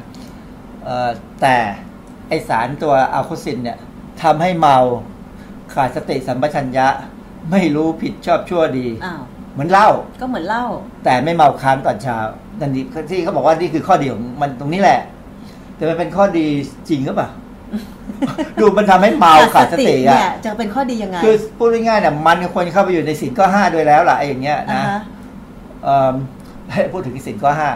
[0.83, 1.09] เอ่อ
[1.41, 1.57] แต่
[2.29, 3.77] ไอสารตัว Alcosynth เนี่ย
[4.23, 4.77] ทำให้เมา
[5.73, 6.87] ขาดสติสัมปชัญญะ
[7.51, 9.21] ไม่รู้ผิดชอบชั่วดี อ้าว
[9.53, 9.89] เหมือนเหล้า
[10.21, 10.65] ก็เหมือนเหล้า
[11.03, 12.17] แต่ไม่เมาค้างตอนเช้า
[12.59, 14.99] นั่นนี่ที่เขาบอกว่านี่คือข้อดีของมันตรงนี้แหละ
[15.75, 16.47] แต่มันเป็นข้อดี
[16.89, 17.29] จริงหรือเปล่า
[18.59, 24.99] ดูมันทำให้เมาขาดสติเนี่ยอะจะเป็นข้อดียังไงคือพูดง่ายๆเนี่ยมันควรเข้าไปอยู่ในศีลข้อห้าด้วยแล้วล่ะไอ้อย่างเงี้ยอ่านะ ฮะ
[25.83, 26.15] เอิ่ม
[26.93, 27.69] พูดถึงสินข้อห้า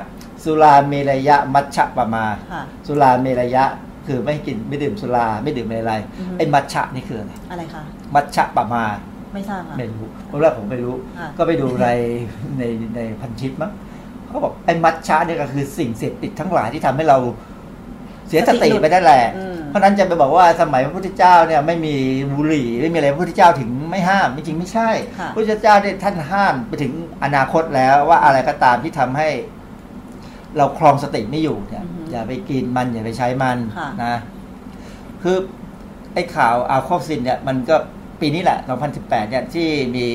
[0.43, 3.65] สุราเมรยะมัชฌะปมา ค่ะ สุราเมรยะ
[4.07, 7.83] คือไม่กินไม่ดื่มสุราไม่ดื่มอะไรอือฮึไอ้มัชฌะนี่คืออะไรอะไรคะ
[8.15, 8.85] มัชฌะปมา
[9.33, 11.89] ไม่ทราบค่ะไม่รู้เพราะแรกผมไม่รู้ค่ะก็ไปดูใน
[12.59, 12.63] ใน
[12.95, 13.71] ในพันทิปมั้ง
[14.27, 17.17] เขาบอกไอ้มัชฌะเนี่ยก็คือสิ่งเสพติดทั้งหลายที่ทำให้เรา
[18.27, 21.95] เสียสติไปได้แหละอืมเพราะฉะนั้นจะไปบอกว่าสมัยพระพุทธเจ้าเนี่ยไม่มี
[22.35, 24.89] บุหรี่ไม่มีอะไรพระพุทธเจ้าถึงไม่ห้ามจริงๆไม่ใช่
[25.19, 26.91] ค่ะพระพุทธเจ้าเนี่ยท่านห้ามไปถึง
[27.23, 29.29] อนาคตแล้วว่าอะไรก็ตามที่ทำให้
[30.57, 34.16] เราครองสติไม่อยู่เนี่ย อือฮึอย่าไปกินมันอย่าไปใช้มันค่ะนะ
[35.24, 35.38] คือ
[36.14, 37.76] ไอ้ข่าวอัลโคซินเนี่ย มันก็
[38.22, 38.57] ปีนี้แหละ
[38.89, 40.07] 2018 เนี่ยที่มี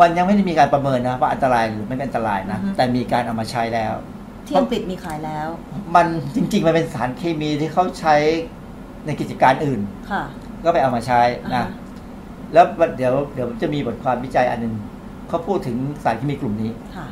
[0.00, 3.92] มันยังไม่ได้มีการประเมินนะว่าอันตรายหรือไม่เป็นอันตรายนะอือฮึแต่มีการเอามาใช้แล้ว
[4.46, 5.48] ที่อังกฤษมีขายแล้ว
[5.94, 6.06] มัน
[6.36, 8.16] จริง ๆ มันเป็นสารเคมีที่เขาใช้
[9.06, 10.22] ในกิจการอื่นค่ะ
[10.64, 11.68] ก็ไปเอามาใช้อ่านะฮะ
[12.52, 12.64] แล้ว
[12.96, 14.74] เดี๋ยวเดี๋ยวจะมีบทความวิจัยอันหนึง
[15.28, 17.06] เขาพูดถึงสารเคมีกลุ่มนี้ค่ะ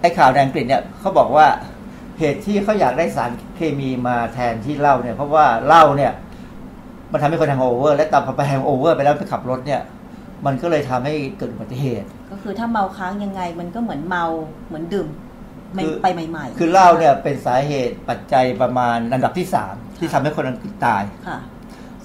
[0.00, 1.46] ไอ้ข่าวในอังกฤษเนี่ยเขาบอกว่า
[2.18, 6.12] เหตุที่เขาอยากได้สารเคมีมาแทนที่เหล้าเนี่ย เพราะว่าเหล้าเนี่ย
[7.12, 9.80] มันทำให้คน hangover และตอนพอไป hangover ไปแล้วไปขับรถเนี่ย
[10.46, 14.24] มันก็เลยทำให้เกิดอุบัติเหตุ ก็คือถ้าเมาค้างยังไง มันก็เหมือนเมา
[14.68, 15.08] เหมือนดื่ม
[15.74, 21.38] ไม่คือไปใหม่ ๆ คือเหล้าเนี่ยเป็นสาเหตุปัจจัยประมาณอันดับที่สามที่ทำให้คนอังกฤษตายค่ะ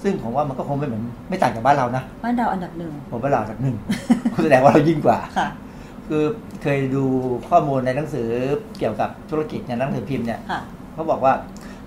[0.02, 3.76] ซึ่งผมว่ามันก็คงไม่เหมือนไม่ต่างจากบ้านเรานะบ้านเราอันดับหนึ่งผมว่าเราจากหนึ่ง
[4.44, 5.48] แสดงว่าเรายิ่งกว่าค่ะ
[6.08, 6.24] คือ
[6.62, 7.04] เคยดู
[7.48, 8.28] ข้อมูลในหนังสือ
[8.78, 10.60] เกี่ยวกับธุรกิจในหนังสือพิมพ์เนี่ยค่ะ
[10.92, 11.34] เขาบอกว่า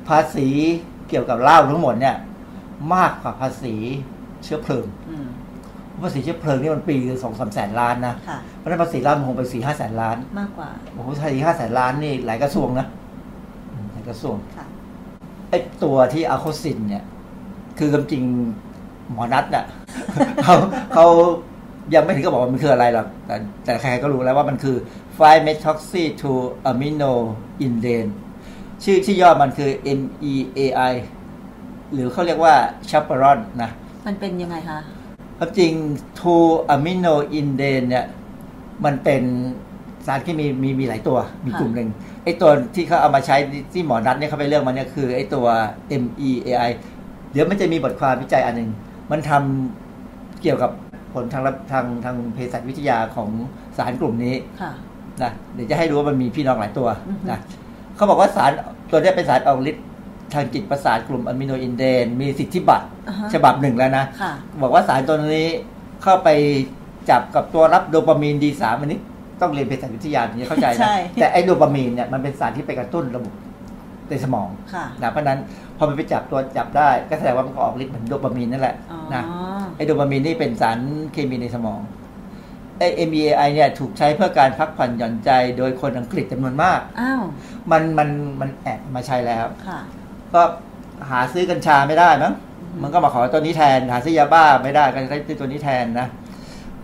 [0.08, 0.48] ภาษี
[1.10, 2.16] เกี่ยวกับเหล้าทั้งหมดเนี่ย
[2.96, 3.76] มากกว่าภาษี
[4.44, 5.28] เชื้อเพลิงอืม
[6.04, 12.88] ภาษีเชื้อเพลิงนี่มันปีสองสามแสนล้านนะค่ะเพราะฉะนั้นภาษีเหล้ามันคงไปสี่ห้าแสนล้าน มากกว่าโอ้โหภาษีห้าแสนล้านนี่หลายกระทรวงนะ
[13.72, 14.66] อืมหลายกระทรวงค่ะ
[15.50, 17.04] ไอ้ตัวที่อะโคซินเนี่ย
[17.78, 18.24] คือความจริง
[19.12, 19.66] หมอนัดน่ะ
[20.44, 20.56] เขา
[20.94, 21.06] เขา
[21.94, 24.78] ยังไม่ถึงก็บอกว่ามันคืออะไรหรอกแต่แต่ใครๆก็รู้แล้วว่ามันคือ
[25.18, 26.32] 5 methoxy to
[26.70, 27.14] amino
[27.66, 28.10] indane
[28.84, 30.94] ชื่อชื่อย่อมันคือ MEAI
[31.94, 32.56] หรือเขาเรียกว่า
[32.90, 33.70] chaperone นะ
[34.06, 34.80] มันเป็นยังไงคะ
[35.38, 35.72] ความจริง
[36.20, 36.36] to
[36.76, 38.06] amino indane เนี่ย
[38.86, 39.24] มันเป็น
[40.06, 41.90] สารที่มีมีมีหลายตัว มีกลุ่มหนึ่ง
[42.24, 43.36] ไอ้ตัวที่เขาเอามาใช้
[43.74, 45.46] ที่หมอนัดเนี่ยเขาไปเลือกมันเนี่ยคือไอ้ตัว
[46.02, 46.70] MEAI
[47.32, 48.70] เดี๋ยวมันจะมีบทความวิจัยอันหนึ่ง
[49.12, 50.72] มันทำเกี่ยวกับ
[51.16, 53.30] ผลทางรับทางทางเภสัชวิทยาของ
[53.78, 54.72] สารกลุ่มนี้ค่ะ
[55.22, 57.40] นะเดี๋ยวจะให้ดูว่ามันมีพี่น้องหลายตัวอือฮึนะ
[57.96, 58.52] เขาบอกว่าสาร
[58.92, 59.86] ตัวเนี้ยเป็นสารออกฤทธิ์
[60.34, 65.50] ทางจิตประสาทกลุ่มอะมิโนอินเดน มีสิทธิบัตรอ่าฮะฉบับหนึ่งแล้วนะค่ะบอกว่าสารตัวนี้
[66.04, 66.30] เข้าไป
[67.10, 69.00] จับกับตัวรับโดปามีนดีสามอันนี้
[69.42, 73.34] ต้องเรียนเภสัชวิทยาถึงจะเข้าใจใช่นะ แต่ไอ้โดปามีนเนี่ยมันเป็นสารที่ไปกระตุ้นระบบ
[74.10, 75.40] ในสมองค่ะนะเพราะฉะนั้น
[75.78, 79.24] พอมันไปจับตัวจับได้ก็แสดงว่ามันก็ออกฤทธิ์เหมือนโดปามีนนั่นแหละอ๋อนะ
[79.76, 80.78] ไอ้โดปามีนนี่เป็นสาร
[81.14, 81.82] เคมีในสมอง
[82.80, 87.24] ไอ MEAI เนี่ยถูกใช้เพื่อการพักผ่อนหย่อนใจโดยคนอังกฤษจำนวนมากอ้าว
[87.72, 88.10] มันมัน
[88.42, 89.80] มันแอบมาใช้แล้วค่ะ
[90.34, 90.42] ก็
[91.10, 92.34] หาซื้อกัญชาไม่ได้มั้ง
[92.82, 96.08] มันก็มาขอตัวนี้แทน หาซื้อยาบ้าไม่ได้ก็ใช้ตัวนี้แทนนะ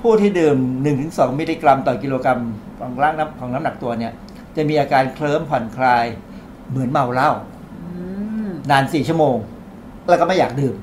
[0.01, 0.57] ผู้ที่ดื่ม
[0.97, 2.39] 1-2 มิลลิกรัมต่อกิโลกรัม
[2.79, 4.13] ของร่างน้ำของน้ำหนักตัวเนี่ย
[4.55, 6.05] จะมีอาการเคลิ้มผ่อนคลาย
[6.71, 7.29] เหมือนเมาเหล้า
[7.85, 8.03] อื
[8.47, 9.35] มนานสี่ชั่วโมง
[10.09, 10.75] แล้วก็ไม่อยากดื่ม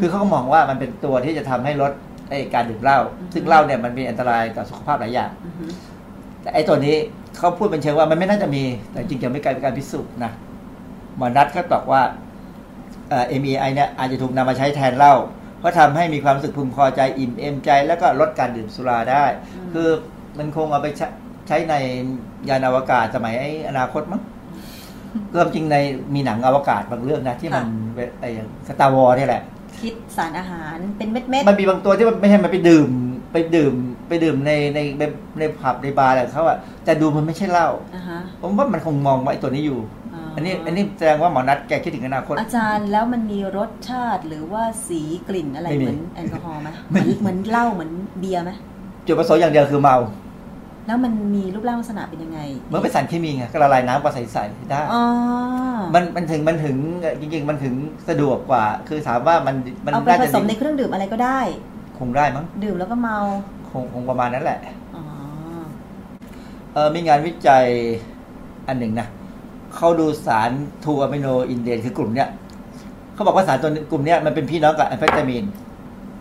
[0.00, 1.92] คือเขาก็มองว่ามันเป็นตัวที่จะทำให้ลด
[2.30, 2.98] ไอการดื่มเหล้า
[3.32, 5.66] ซึ่งเหล้าเนี่ยมันมีอันตรายต่อสุขภาพหลายอย่างอือฮึ
[6.42, 6.96] แต่ไอ้ตัวนี้
[7.38, 10.32] เขาพูดเป็นเชิงว่ามันไม่น่าจะมี แต่จริงๆยังไม่กลายเป็นการพิสูจน์นะ
[11.16, 12.02] หมอนัทก็บอกว่า
[13.10, 15.14] เอ่อ็มไอเนี่ยอาจจะถูกนำมาใช้แทนเหล้า
[15.58, 19.24] เพราะทำให้มีความรู้สึกพึงพอใจอิ่มเอมใจ แล้วก็ลดการดื่มสุราได้
[19.72, 19.88] คือ
[20.38, 21.06] มันคงเอาไปใช้
[21.48, 21.74] ใช้ใน
[22.48, 24.22] ยานอวกาศสมัยไอ้อนาคตมั้ง
[25.34, 25.76] ก็จริงใน
[26.14, 27.64] มีหนังอวกาศบางเรื่องนะ ที่มัน
[28.20, 28.30] ไอ้
[28.68, 29.42] สตาร์วอร์นี่แหละ
[29.80, 32.88] คิดสารอาหารเป็นเม็ดเม็ดมันมีบางตัวที่มันไม่ใช่มันไปดื่ม
[33.32, 33.74] ไปดื่ม
[34.08, 35.02] ไปดื่มในในใน
[35.38, 39.80] ในผับในบาร์อะไรเขาอะแต่ดูมันไม่ใช่เหล้าอ่าฮะผมว่ามันคงมองว่าไอ้ตัวนี้อยู่
[40.36, 47.90] อันนี้อันนี้แสดงว่าหมอนัทแกคิดถึงอนาคต อาจารย์แล้วมันมีรสชาติหรือว่าสีกลิ่นอะไรไม่มีเหมือนแอลกอฮอล์ไหมเหไม่มือนมีเหมือนเหล้าเหมือน
[48.20, 48.50] เบียร์ไหม
[49.06, 49.96] จุดประสงค์อย่างเดียวคือเมา
[50.86, 55.02] แล้วมันมีรูปร่างลักษณะเป็นยังไงเมื่อเป็นสารเคมีไงก็ละลายน้ำก็ใสๆได้อ๋อ
[55.94, 56.76] มันมันถึงมันถึง
[57.20, 57.74] จริง ๆ มันถึง
[58.08, 61.40] สะดวกกว่า คือถามว่ามันมันเอาไปน่าจะผสมในเครื่องดื่มอะไรก็ได้
[61.98, 63.18] คงได้มั้งดื่มแล้วก็เมา
[63.70, 64.58] คงคงประมาณนั้นแหละ
[64.96, 65.04] อ๋อ
[66.74, 67.64] เออมีงานวิจัย
[68.68, 69.06] อันหนึ่งนะ
[69.76, 70.50] เขาดูสาร
[70.84, 72.28] 2-aminoindane คือกลุ่มเนี้ย
[73.14, 75.44] เขาบอกว่าสารตัวนี้กลุ่มเนี้ยมันเป็นพี่น้องกับแอมเฟตามีน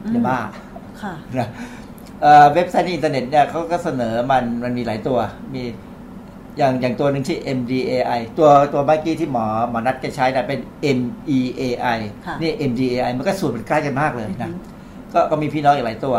[0.05, 0.37] อืมยาบ้า
[1.01, 1.49] ค่ะนะ
[2.21, 5.17] เอ่อเว็บไซต์ในอินเทอร์เน็ตเนี่ยเขาก็เสนอมันมันมีหลายตัว
[5.53, 5.63] มี
[6.57, 10.59] อย่างอย่างตัวหนึ่งที่ MDAI ตัวตัวเมื่อกี้ที่หมอหมอนัดแกใช้นะเป็น
[10.97, 16.15] MEAI ค่ะนี่ MDAI มันก็สูตรมันใกล้กันมากเลยนะอือฮึก็ก็มีพี่น้องอีกหลายตัว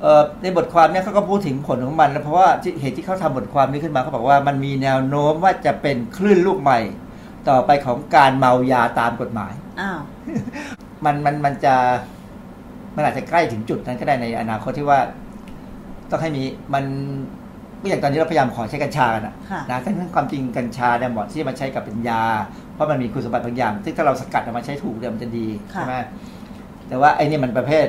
[0.00, 6.80] เอ่อในบทความเนี่ยเขาก็พูดถึงผลของมันแล้วเพราะว่าที่เหตุที่เขาทำบทความนี้ขึ้นมาเขาบอกว่ามันมีแนวโน้มว่าจะเป็นคลื่นลูกใหม่
[7.48, 10.00] ต่อไปของการเมายาตามกฎหมายอ้าว
[11.04, 11.74] มันมันมันจะ
[12.98, 15.00] มันอาจจะใกล้ถึงจุดนั้นก็ได้ในอนาคตที่ว่า
[16.10, 16.42] ต้องให้มี
[16.74, 16.84] มัน
[17.82, 22.22] ก็อย่างตอนนี้เราพยายามขอใช้กัญชากันอะค่ะนะทั้งความจริงกัญชาเนี่ยเหมาะที่จะมาใช้กับเป็นยา
[22.74, 25.94] เพราะมันมีคุณสมบัติบางอย่าง ซึ่งถ้าเราสกัดออกมาใช้ถูกเนี่ยมันจะดีค่ะใช่ไหม
[26.88, 27.86] แต่ว่าไอ้นี่มันประเภท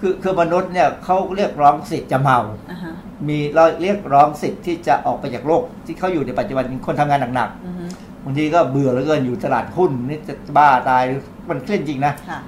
[0.00, 2.38] คือคือมนุษย์เนี่ยเขาเรียกร้องสิทธิ์จะเมา
[2.70, 2.92] อ่าฮะ
[3.28, 11.02] มีเราเรียกร้องสิทธิ์ที่จะออกไปจากโลก ที่เขาอยู่ในปัจจุบันคนทำงานหนักอือฮึๆบางทีก็เบื่อเหลือเกินอยู่ตลาดหุ้นนี่จะบ้าตาย
[11.50, 12.40] มันเครียดจริงนะค่ะ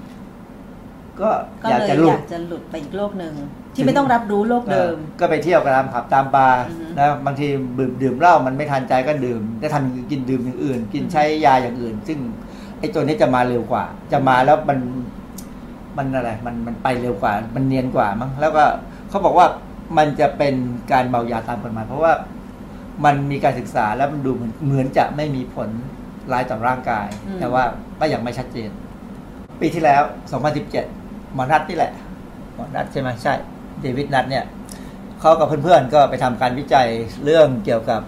[1.21, 1.31] ก็
[1.63, 3.35] ก็อยากเลยจะหลุอดยากจะหลุดไปอีกโลกหนึ่ง
[3.75, 7.47] ที่ไม่ต้องรับรู้โลกเดิมออก็ไปเที่ยวกันตามผับตามบาร์อือฮึ นะบางที
[7.79, 12.19] ดื่มดื่มเหล้ามันไม่ทันใจก็ดื่มได้ทำอย่างอื่นกินดื่มอย่างอื่น กินใช้ยาอย่างอื่น ซึ่ง
[12.79, 14.79] ไอ้ตัวนี้จะมาเร็วกว่า จะมาแล้วมัน
[15.97, 18.65] มันอะไร มันมันไปเร็วกว่า มันเนียนกว่ามั้งแล้วก็
[19.11, 19.47] เขาบอกว่า
[19.99, 20.55] มันจะเป็น
[20.93, 22.13] การเมายาตามกฎหมายเพราะว่า
[23.05, 25.69] มันมีการศึกษาแล้วมันดูเหมือนเหมือนจะไม่มีผล
[26.33, 27.65] ร้ายต่อร่างกาย อืม แต่ว่า
[28.01, 28.71] ก็ยังไม่ชัดเจน
[29.61, 30.03] ปีที่แล้ว
[30.59, 31.93] 2017 หมอนัทนี่แหละ
[32.55, 33.35] หมอนัทใช่ไหมใช่
[33.81, 34.45] เดวิดนัทเนี่ย
[35.21, 36.89] เขากับเพื่อนๆก็ไปทำการวิจัย
[37.25, 38.01] เรื่องเกี่ยวกับ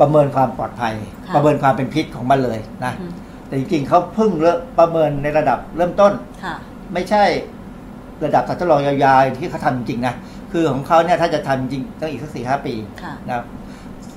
[0.00, 0.94] ประเมินความปลอดภัย
[1.26, 3.12] ค่ะประเมินความเป็นพิษของมันเลยนะอืม
[3.46, 6.12] แต่จริงๆเขาเพิ่งเริ่มประเมินในระดับเริ่มต้น
[6.44, 6.54] ค่ะ
[6.94, 7.24] ไม่ใช่
[8.24, 10.14] ระดับทดลองยาวๆที่เขาทำจริงๆนะ
[10.52, 13.44] คือของเขาเนี่ยถ้าจะทำจริงต้องอีกสักสี่ห้าปีค่ะนะครับ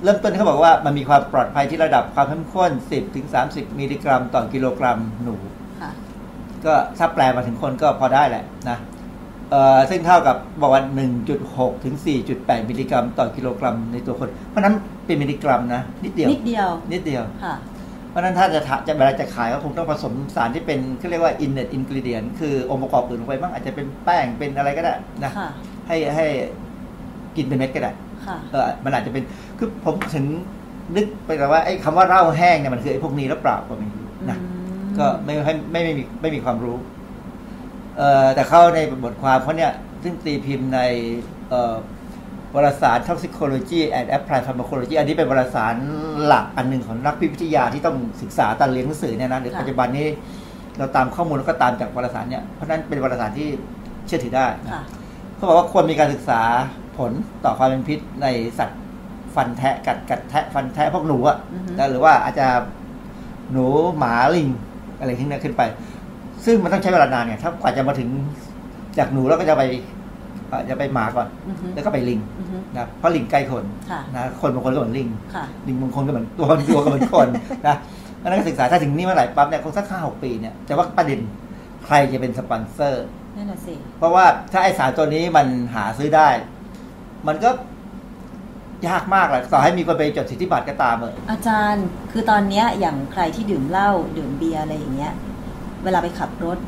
[0.04, 5.59] เริ่มต้นเขาบอกว่ามันมีความปลอดภัยที่ระดับความเข้มข้น 10ถึง30 มิลลิกรัม ต่อกิโลกรัมหนูค่ะ
[6.66, 8.78] ก็ถ้าแปลมาถึงคนก็พอได้แหละนะ
[9.50, 10.82] เอ่อซึ่งเท่ากับบอกว่า
[11.32, 11.94] 1.6 ถึง
[12.32, 14.74] 4.8 มิลลิกรัม ต่อกิโลกรัมในตัวคน เพราะฉะนั้น
[15.06, 17.54] เป็นมิลลิกรัมนะนิดเดียว นิดเดียว นิดเดียวค่ะ
[18.10, 24.94] เพราะฉะนั้นถ้าจะทะจะเวลาจะขายก็คงต้องผสมสารที่เป็นเขาเรียกว่า innet ingredient คือองค์ประกอบอื่นลงไปบ้างอาจจะเป็นแป้งเป็นอะไรก็ได้
[25.24, 25.48] นะค่ะ
[25.88, 26.26] ให้ให้
[27.36, 27.92] กินเป็นเม็ดก็ได้
[28.26, 29.24] ค่ะเออมันอาจจะเป็น
[29.58, 30.26] คือผมถึง
[30.96, 34.59] นึกไปแต่ว่าไอ้คำว่าเหล้าแห้งเนี่ยมันคือไอ้พวกนี้หรือเปล่าก็ไม่รู้นะอืม
[35.00, 36.76] ก็ไม่ไม่ไม่ไม่มีไม่มีความรู้
[37.96, 39.72] เอ่อแต่เข้าในบทความเขาเนี่ย
[40.02, 40.80] ซึ่งตีพิมพ์ใน
[41.50, 41.76] เอ่อ
[42.54, 45.74] วารสาร toxicology and applied pharmacology อันนี้เป็นวารสาร
[46.24, 50.06] หลักอันหนึ่งของนักพิษวิทยาที่ต้องศึกษาตอนเรียนหนังสือเนี่ยนะเดี๋ยวค่ะปัจจุบันนี้
[50.78, 53.48] เราตามข้อมูลแล้วก็ตามจากวารสารเนี่ยเพราะฉะนั้นเป็นวารสารที่
[54.06, 54.82] เชื่อถือได้นะค่ะ
[55.36, 56.40] เขาบอกว่าควรมีการศึกษา
[56.98, 57.12] ผล
[57.44, 58.26] ต่อความเป็นพิษใน
[58.58, 58.80] สัตว์
[59.34, 62.46] ฟันแทะกัดกัดแทะฟันแทะพวกหนูอะอือฮึนะหรือว่าอาจจะ
[63.52, 63.66] หนู
[63.98, 64.48] หมาลิง
[65.00, 65.62] อะไรที่นี้ขึ้นไป
[66.44, 68.08] ซึ่งมันต้องใช้เวลานานไงถ้ากว่าจะมาถึง
[68.98, 69.64] จากหนูแล้วก็จะไป
[70.48, 77.28] เอ่อจะไปหมาก่อนอือฮึแล้วก็ไปลิงอือฮึนะเพราะลิงใกล้คนค่ะนะคนบางคนก็เหมือนลิงค่ะลิงบางคนก็เหมือนตัวตัวก็เหมือนคน
[77.66, 77.76] นะ
[78.18, 81.20] เพราะฉะนั้นก็ศึกษาถ้าถึงนี่เมื่อไหร่ปั๊บเนี่ยคงสักห้าหกปีเนี่ยแต่ว่าประเด็น
[81.84, 83.04] ใครจะเป็นสปอนเซอร์
[83.36, 86.28] นั่นน่ะสิเพราะว่าถ้าไอสารตัวนี้มันหาซื้อได้
[87.28, 87.50] มันก็
[88.88, 95.12] ยากมากแหละต่อให้มีคนไปจดสิทธิบัตรก็ตามเอออาจารย์คือตอนเนี้ยอย่างใครที่ดื่มเหล้าดื่มเบียร์อะไรอย่างเงี้ย
[95.84, 96.58] เวลาไปขับรถ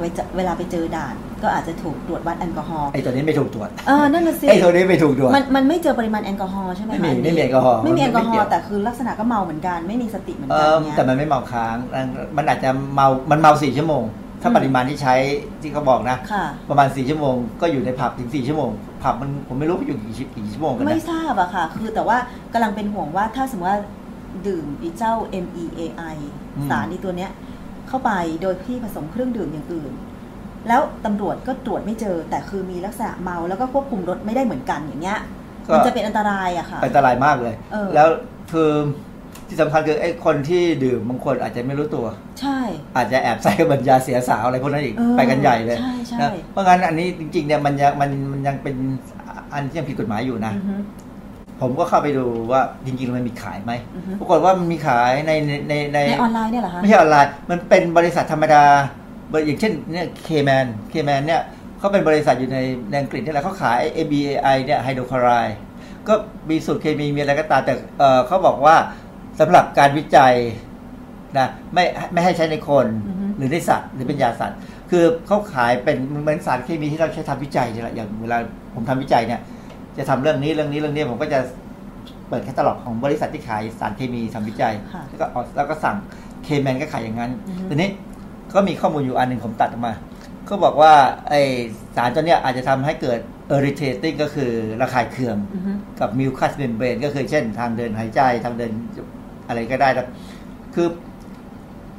[0.00, 11.76] เวลาเวลาไปเจอด่าน ก็อาจจะถูกตรวจวัดแอลกอฮอล์ไอ้ตัวนี้ไม่ถูกตรวจเออนั่นน่ะสิไอ้ตัวนี้ไม่ถูกตรวจมันมันไม่เจอปริมาณแอลกอฮอล์ใช่ไหมไม่มีคะนนี้ไม่มีแอลกอฮอล์ไม่มีแอลกอฮอไม่เกี่ยล์วแต่คือลักษณะก็เมาเหมือนกันไม่มีสติเหมือนเอกันอเนี้ยแต่มันไม่เมาค้าง
[12.36, 14.02] มันอาจจะเมามันเมาสี่ชั่วโมง
[14.42, 15.14] ถ้าอืมปริมาณที่ใช้
[15.60, 18.70] ที่เขาบอกนะค่ะประมาณสี่ชั่วโมงก็อยู่ในผับถึงสี่ชั่วโมง
[19.02, 22.18] ผับมันผมไม่รู้ว่าอยู่กี่ชั่วกี่ชั่วโมงกันไม่นะทราบอะค่ะ คือแต่ว่า
[22.52, 23.80] กำลังเป็นห่วงว่าถ้าสมมติว่า
[24.46, 25.14] ดื่มอีเจ้า
[25.44, 26.16] MEAI
[26.56, 27.30] อืมสารในตัวเนี้ย
[27.88, 28.10] เข้าไป
[28.42, 29.92] โดยที่ผสมเครื่องดื่มอย่างอื่น
[30.68, 35.18] แล้วตำรวจก็ตรวจไม่เจอ แต่คือมีลักษณะเมาแล้วก็ควบคุมรถไม่ได้เหมือนกันอย่างเงี้ย
[35.66, 38.08] ก็มันจะเป็นอันตรายอะค่ะอันตรายมากเลยเออแล้ว
[38.52, 38.70] คือ
[39.48, 42.06] ที่สำคัญคือไอ้คนที่ดื่มบางคนอาจจะไม่รู้ตัว
[42.40, 42.57] ใช่
[42.96, 48.76] อาจจะแอบใส่บรรยาเสียสาวอะไรพวกนั้นอีกเออไปกันใหญ่เลยใช่ใช่นะเพราะงั้นอันนี้จริงๆเนี่ยมันยังมันมันยังเป็น
[49.52, 50.76] อันที่ยังผิดกฎหมายอยู่นะอือฮึ
[51.60, 58.64] ผมก็เข้าไปดูว่าจริงๆมันมีขายไหมอือฮึปรากฏว่ามันมีขายในในในในในออนไลน์เนี่ยเหรอคะไม่ใช่ออนไลน์มันเป็นบริษัทธรรมดา
[59.32, 61.42] บริอย่างเช่นเนี่ยเคแมนเคแมนเนี่ย
[61.78, 62.58] เขาเป็นบริษัทอยู่ใน
[62.90, 65.56] ในอังกฤษนี่แหละเขาขาย ABAI เนี่ยไฮโดรคลอไรด์
[66.08, 66.14] ก็
[66.50, 68.76] มีสูตรเคมีมีอะไรก็ตามแต่เอ่อเขาบอกว่า
[69.40, 70.34] สำหรับการวิจัย
[71.36, 74.58] นะไม่ไม่ให้ใช้ในคนอือฮึหรือในสัตว์หรือเป็นยาสัตว์
[74.90, 78.38] คือเขาขายเป็นเหมือนสารเคมีที่เราใช้ทำวิจัยนี่แหละอย่างเวลา
[78.74, 79.40] ผมทำวิจัยเนี่ย
[79.98, 81.40] จะทำเรื่องนี้เรื่องนี้เรื่องนี้ผมก็จะ
[82.28, 85.96] เปิดแคตตาล็อกของบริษัทที่ขายสารเคมีทำวิจัยค่ะแล้วก็เอาแล้วก็สั่ง
[86.44, 87.90] เคแมนก็ขายอย่างนั้นอือฮึทีนี้
[88.54, 89.92] ก็มีข้อมูลอยู่อันหนึ่งผมตัดออกมา
[90.48, 90.92] ก็บอกว่า
[91.28, 91.34] ไอ
[91.96, 93.20] สารตัวเนี้ยอาจจะทำให้เกิด
[93.54, 94.50] irritating ก็คือ
[94.80, 98.72] ระคายเคืองอือฮึกับ mucus membrane ก็คือเช่นทางเดินหายใจทางเดิน
[99.48, 100.08] อะไรก็ได้นะ
[100.74, 100.88] คือ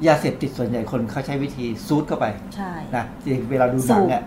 [0.07, 2.25] ยาเสพติดส่วนใหญ่คนเขาใช้วิธีซูดเข้าไป
[2.55, 4.23] ใช่นะที่เวลาดูหนังสูบเนี่ย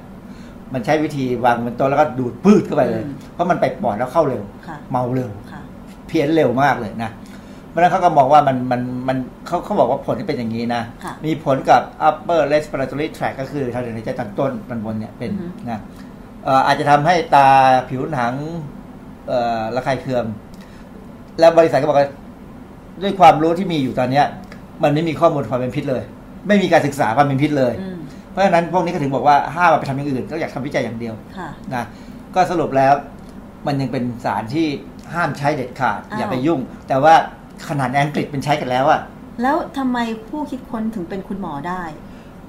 [0.72, 5.60] มันใช้วิธีวางบนโต๊ะแล้วก็ดูดปืดเข้าไปเลยอืมเพราะมันไปปอดแล้วเข้าเร็วค่ะเมาเร็วค่ะ
[6.06, 7.10] เพี้ยนเร็วมากเลยนะ
[7.68, 15.80] เพราะฉะนั้นเขาก็มองว่ามันมันมันเขาเขาบอกว่าผลที่เป็นอย่างนี้นะค่ะมีผลกับ upper respiratory tract ก็คือทางเดินหายใจตอนต้นตอนบนเนี่ยเป็นอือฮึนะ
[16.44, 17.48] เอ่ออาจจะทำให้ตา
[17.88, 18.34] ผิวหนัง
[19.28, 20.24] เอ่อระคายเคือง
[21.40, 22.08] แล้วบริษัทก็บอกว่า
[23.02, 24.26] ด้วยความรู้ที่มีอยู่ตอนเนี้ย
[24.82, 26.02] มันไม่มีข้อมูลความเป็นพิษเลย
[26.48, 27.98] ไม่มีการศึกษาความเป็นพิษเลยอืม
[28.30, 31.84] เพราะฉะนั้นพวกนี้ก็ถึงบอกว่าห้ามเอาไปทำอย่างอื่นก็อยากทำวิจัยอย่างเดียวค่ะนะ
[32.34, 32.94] ก็สรุปแล้ว
[33.66, 34.66] มันยังเป็นสารที่
[35.14, 37.14] ห้ามใช้เด็ดขาดอ้าวอย่าไปยุ่ง แต่ว่า
[37.68, 39.00] ขนาดในอังกฤษเป็นใช้กันแล้วอะ
[39.42, 41.82] แล้วทำไมผู้คิดค้นถึงเป็นคุณหมอได้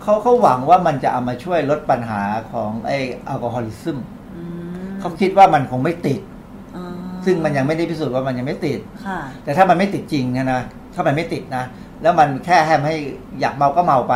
[0.01, 2.21] เขาเขาหวังว่ามันจะเอามาช่วยลดปัญหา
[2.51, 3.97] ของไอ้แอลกอฮอลิซึม
[4.37, 4.43] อื
[4.89, 6.19] มเขาคิดว่ามันคงไม่ติด
[6.77, 6.87] อ่า
[7.25, 10.61] ซึ่งมันยังไม่ได้พิสูจน์ว่ามันยังไม่ติดค่ะแต่ถ้ามันไม่ติดจริงเนยนะ
[10.95, 11.63] ถ้ามันไม่ติดนะ
[12.01, 12.95] แล้วมันแค่ให้ให้
[13.39, 14.15] อยากเมาก็เมาไป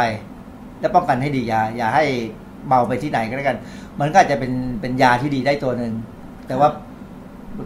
[0.79, 2.05] แล้วป้องกันให้ดีอย่าอย่าให้
[2.67, 3.57] เมาไปที่ไหนก็แล้วกัน
[3.99, 4.51] มันก็อาจจะเป็น
[4.81, 5.93] เป็นยาที่ดีได้ตัวหนึ่ง
[6.47, 6.69] แต่ว่า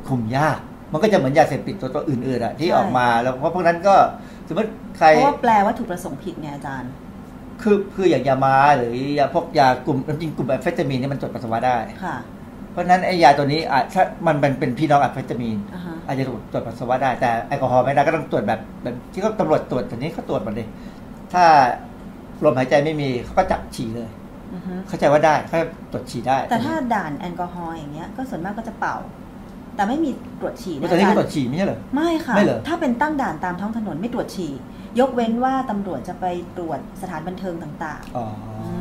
[0.07, 0.57] คุมยาก
[0.91, 3.95] มันก็จะเหมือนยาเสพติดตัวตัวอื่นๆอะที่ใช่ออกมาแล้วเพราะพวกนั้นก็
[4.47, 6.91] สมมติใครเพราะว่าแปลว่าถูกประสงค์ผิดไงอาจารย์
[7.61, 12.15] คือคืออย่างยามาหรือยาพวกยากลุ่มจริงๆกลุ่มแอมเฟตามีนเนี่ยมันตรวจปัสสาวะได้ค่ะ
[12.71, 20.67] เพราะฉะนั้นไอ้ยาตัวนี้อาจถ้ามันเป็นเป็นพี่น้องแอมเฟตามีนอ่าฮะอาจจะตรวจตรวจปัสสาวะได้แต่แอลกอฮอล์ไม่ได้ก็ต้องตรวจแบบแบบที่เขาตำรวจตรวจแต่นี้เขาตรวจหมดเลย
[21.33, 21.43] ถ้า
[22.43, 24.09] ลมหายใจไม่มีเขาก็จับฉี่เลย
[24.53, 25.57] อือฮึเข้าใจว่าได้เขา
[25.91, 28.95] ตรวจฉี่ได้ แต่ถ้าด่านแอลกอฮอล์อย่างเงี้ยก็ส่วนมากก็จะเป่า
[29.75, 34.51] แต่ไม่มีตรวจฉี่อุ๊ยนะตอนนี้อาเขาจารตรวจย์ฉี่ไม่ใช่เหรอไม่ค่ะไม่เหรอถ้าเป็นตั้งด่านตามท้องถนนไม่ตรวจฉี่
[34.99, 36.25] ยกเว้นว่าตำรวจจะไป
[36.57, 38.25] ตรวจสถานบันเทิงต่างอ๋อ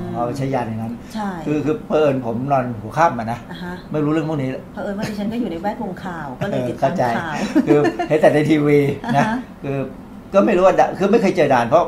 [0.06, 7.34] มเอาไปใช้ยาในนั้นๆใช่ คือคือเปินผมนอนหัวข้ามมานะ อ่าฮะ ไม่รู้เรื่องพวกนี้เผอิญว่าดิฉันก็อยู่ในแวดวงข่าว ก็เลยติดตาเข้ามใจข่าว
[7.66, 8.78] คือเห็นแต่ในทีวี
[9.16, 9.76] นะอ่าฮะ คือ
[10.34, 11.84] ก็ไม่รู้ว่าด่านคือไม่เคยเจอด่านเพราะ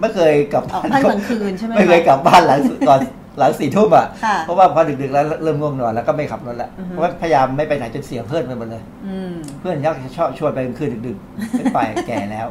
[0.00, 2.58] ไม่เคยกลับออกบ้านบ้านกลางคืนใช่ไหมไม่เคยคะกลับบ้านหลัง
[2.88, 3.00] ก่อน
[3.38, 12.46] หลังสี่ทุ่มอะ ค่ะ เพราะว่าพอดึกๆแล้วเริ่มง่วงนอนแล้วก็ไม่ขับรถแล้วอือฮึ เพราะว่าพยายามไม่ไปไหนจนเสียเพื่อนไปหมดเลย อืม เพื่อนยักชอบชวนไปกลางคืนดึกๆไม่ไปแก่แล้ว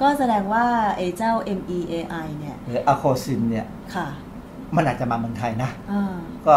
[0.00, 0.64] ก็แสดงว่า
[0.96, 4.06] ไอ้เจ้า MEAI เนี่ยหรืออะโคซินเนี่ยค่ะ
[4.76, 6.14] มันอาจจะมาเมืองไทยนะอ่า
[6.46, 6.54] ก็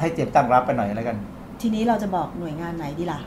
[0.00, 1.16] ให้เตรียมตั้งรับไปหน่อยแล้วกัน
[1.60, 3.20] ทีนี้เราจะบอกหน่วยงานไหนดีล่ะ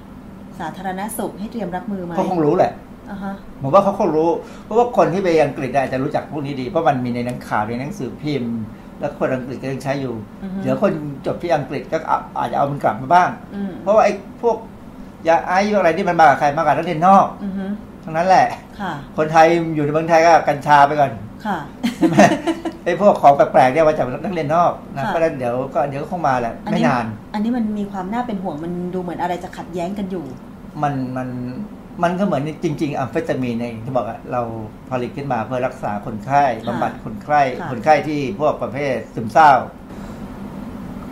[0.59, 2.71] สาธารณสุขให้เตรียมรับมือไหมเขาคงรู้แหละ
[3.09, 4.29] อ่าฮะผมว่าเขาคงรู้
[4.63, 8.55] เพราะว่าคนที่ไปอังกฤษอาจจะรู้จักพวกนี้ดี เพราะมันมีในหนังข่าวในหนังสือพิมพ์
[8.99, 10.91] แล้วคนอังกฤษก็ยังใช้อยู่อือฮึเดี๋ยวคน
[11.25, 14.57] จบที่อังกฤษก็เอาอาจจะเอามันกลับมาบ้างอืมเพราะว่าไอ้พวก
[15.27, 17.65] ยาไอซ์พวกอะไรที่มันมากับใครมากับนักเรียนนอกอือฮึ
[18.07, 18.47] ทั้งนั้นแหละ
[18.81, 21.11] ค่ะ คนไทยอยู่ในเมืองไทยก็กัญชาไปก่อน
[21.45, 21.57] ค่ะ
[21.97, 22.17] ใช่ไหม
[22.85, 30.25] ไอ้พวกของแปลกๆเนี่ยมาจากนักเรียนนอกนะค่ะเพราะฉะนั้นเดี๋ยวก็เดี๋ยวก็คงมาแหละไม่นาน อันนี้มันมีความน่าเป็นห่วงมันดูเหมือนอะไรจะขัดแย้งกันอยู่
[30.83, 31.27] มันมัน
[32.03, 34.41] มันก็เหมือนจริง ๆอัมเฟตามีนเนี่ยที่บอกอะเรา
[34.89, 39.51] ผลิตขึ้นมาเพื่อรักษาคนไข้ค่ะบำบัดคนไข้ค่ะคนไข้ที่พวกประเภทซึมเศร้า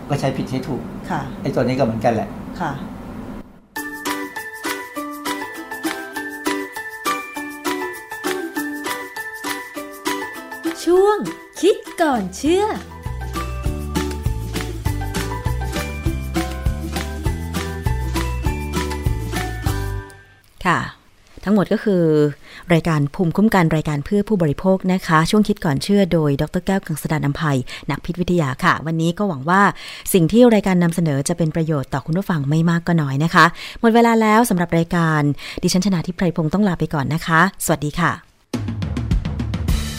[0.08, 2.28] ก็ใช้ผิดใช้ถูกค่ะไอ้ตัวนี้ก็เหมือนกันแหละ
[12.02, 12.64] ก่อนเชื่อ
[20.66, 20.80] ค่ะ
[21.44, 22.02] ทั้งหมดก็คือ
[22.72, 27.58] รายการภูมิคุ้มกันรายการเพื่อผู้บริโภคนะคะ ช่วงคิดก่อนเชื่อโดยดรแก้วกังสดานนภัย
[27.90, 29.62] นักพิษวิทยาค่ะ วันนี้ก็หวังว่า
[30.12, 33.44] สิ่งที่รายการนำเสนอจะเป็นประโยชน์ต่อคุณผู้ฟังไม่มากก็น้อยนะคะ
[33.80, 35.22] หมดเวลาแล้วสำหรับรายการ
[35.62, 38.25] ดิฉันชนะทิพไพรพงศ์ต้องลาไปก่อนนะคะ สวัสดีค่ะ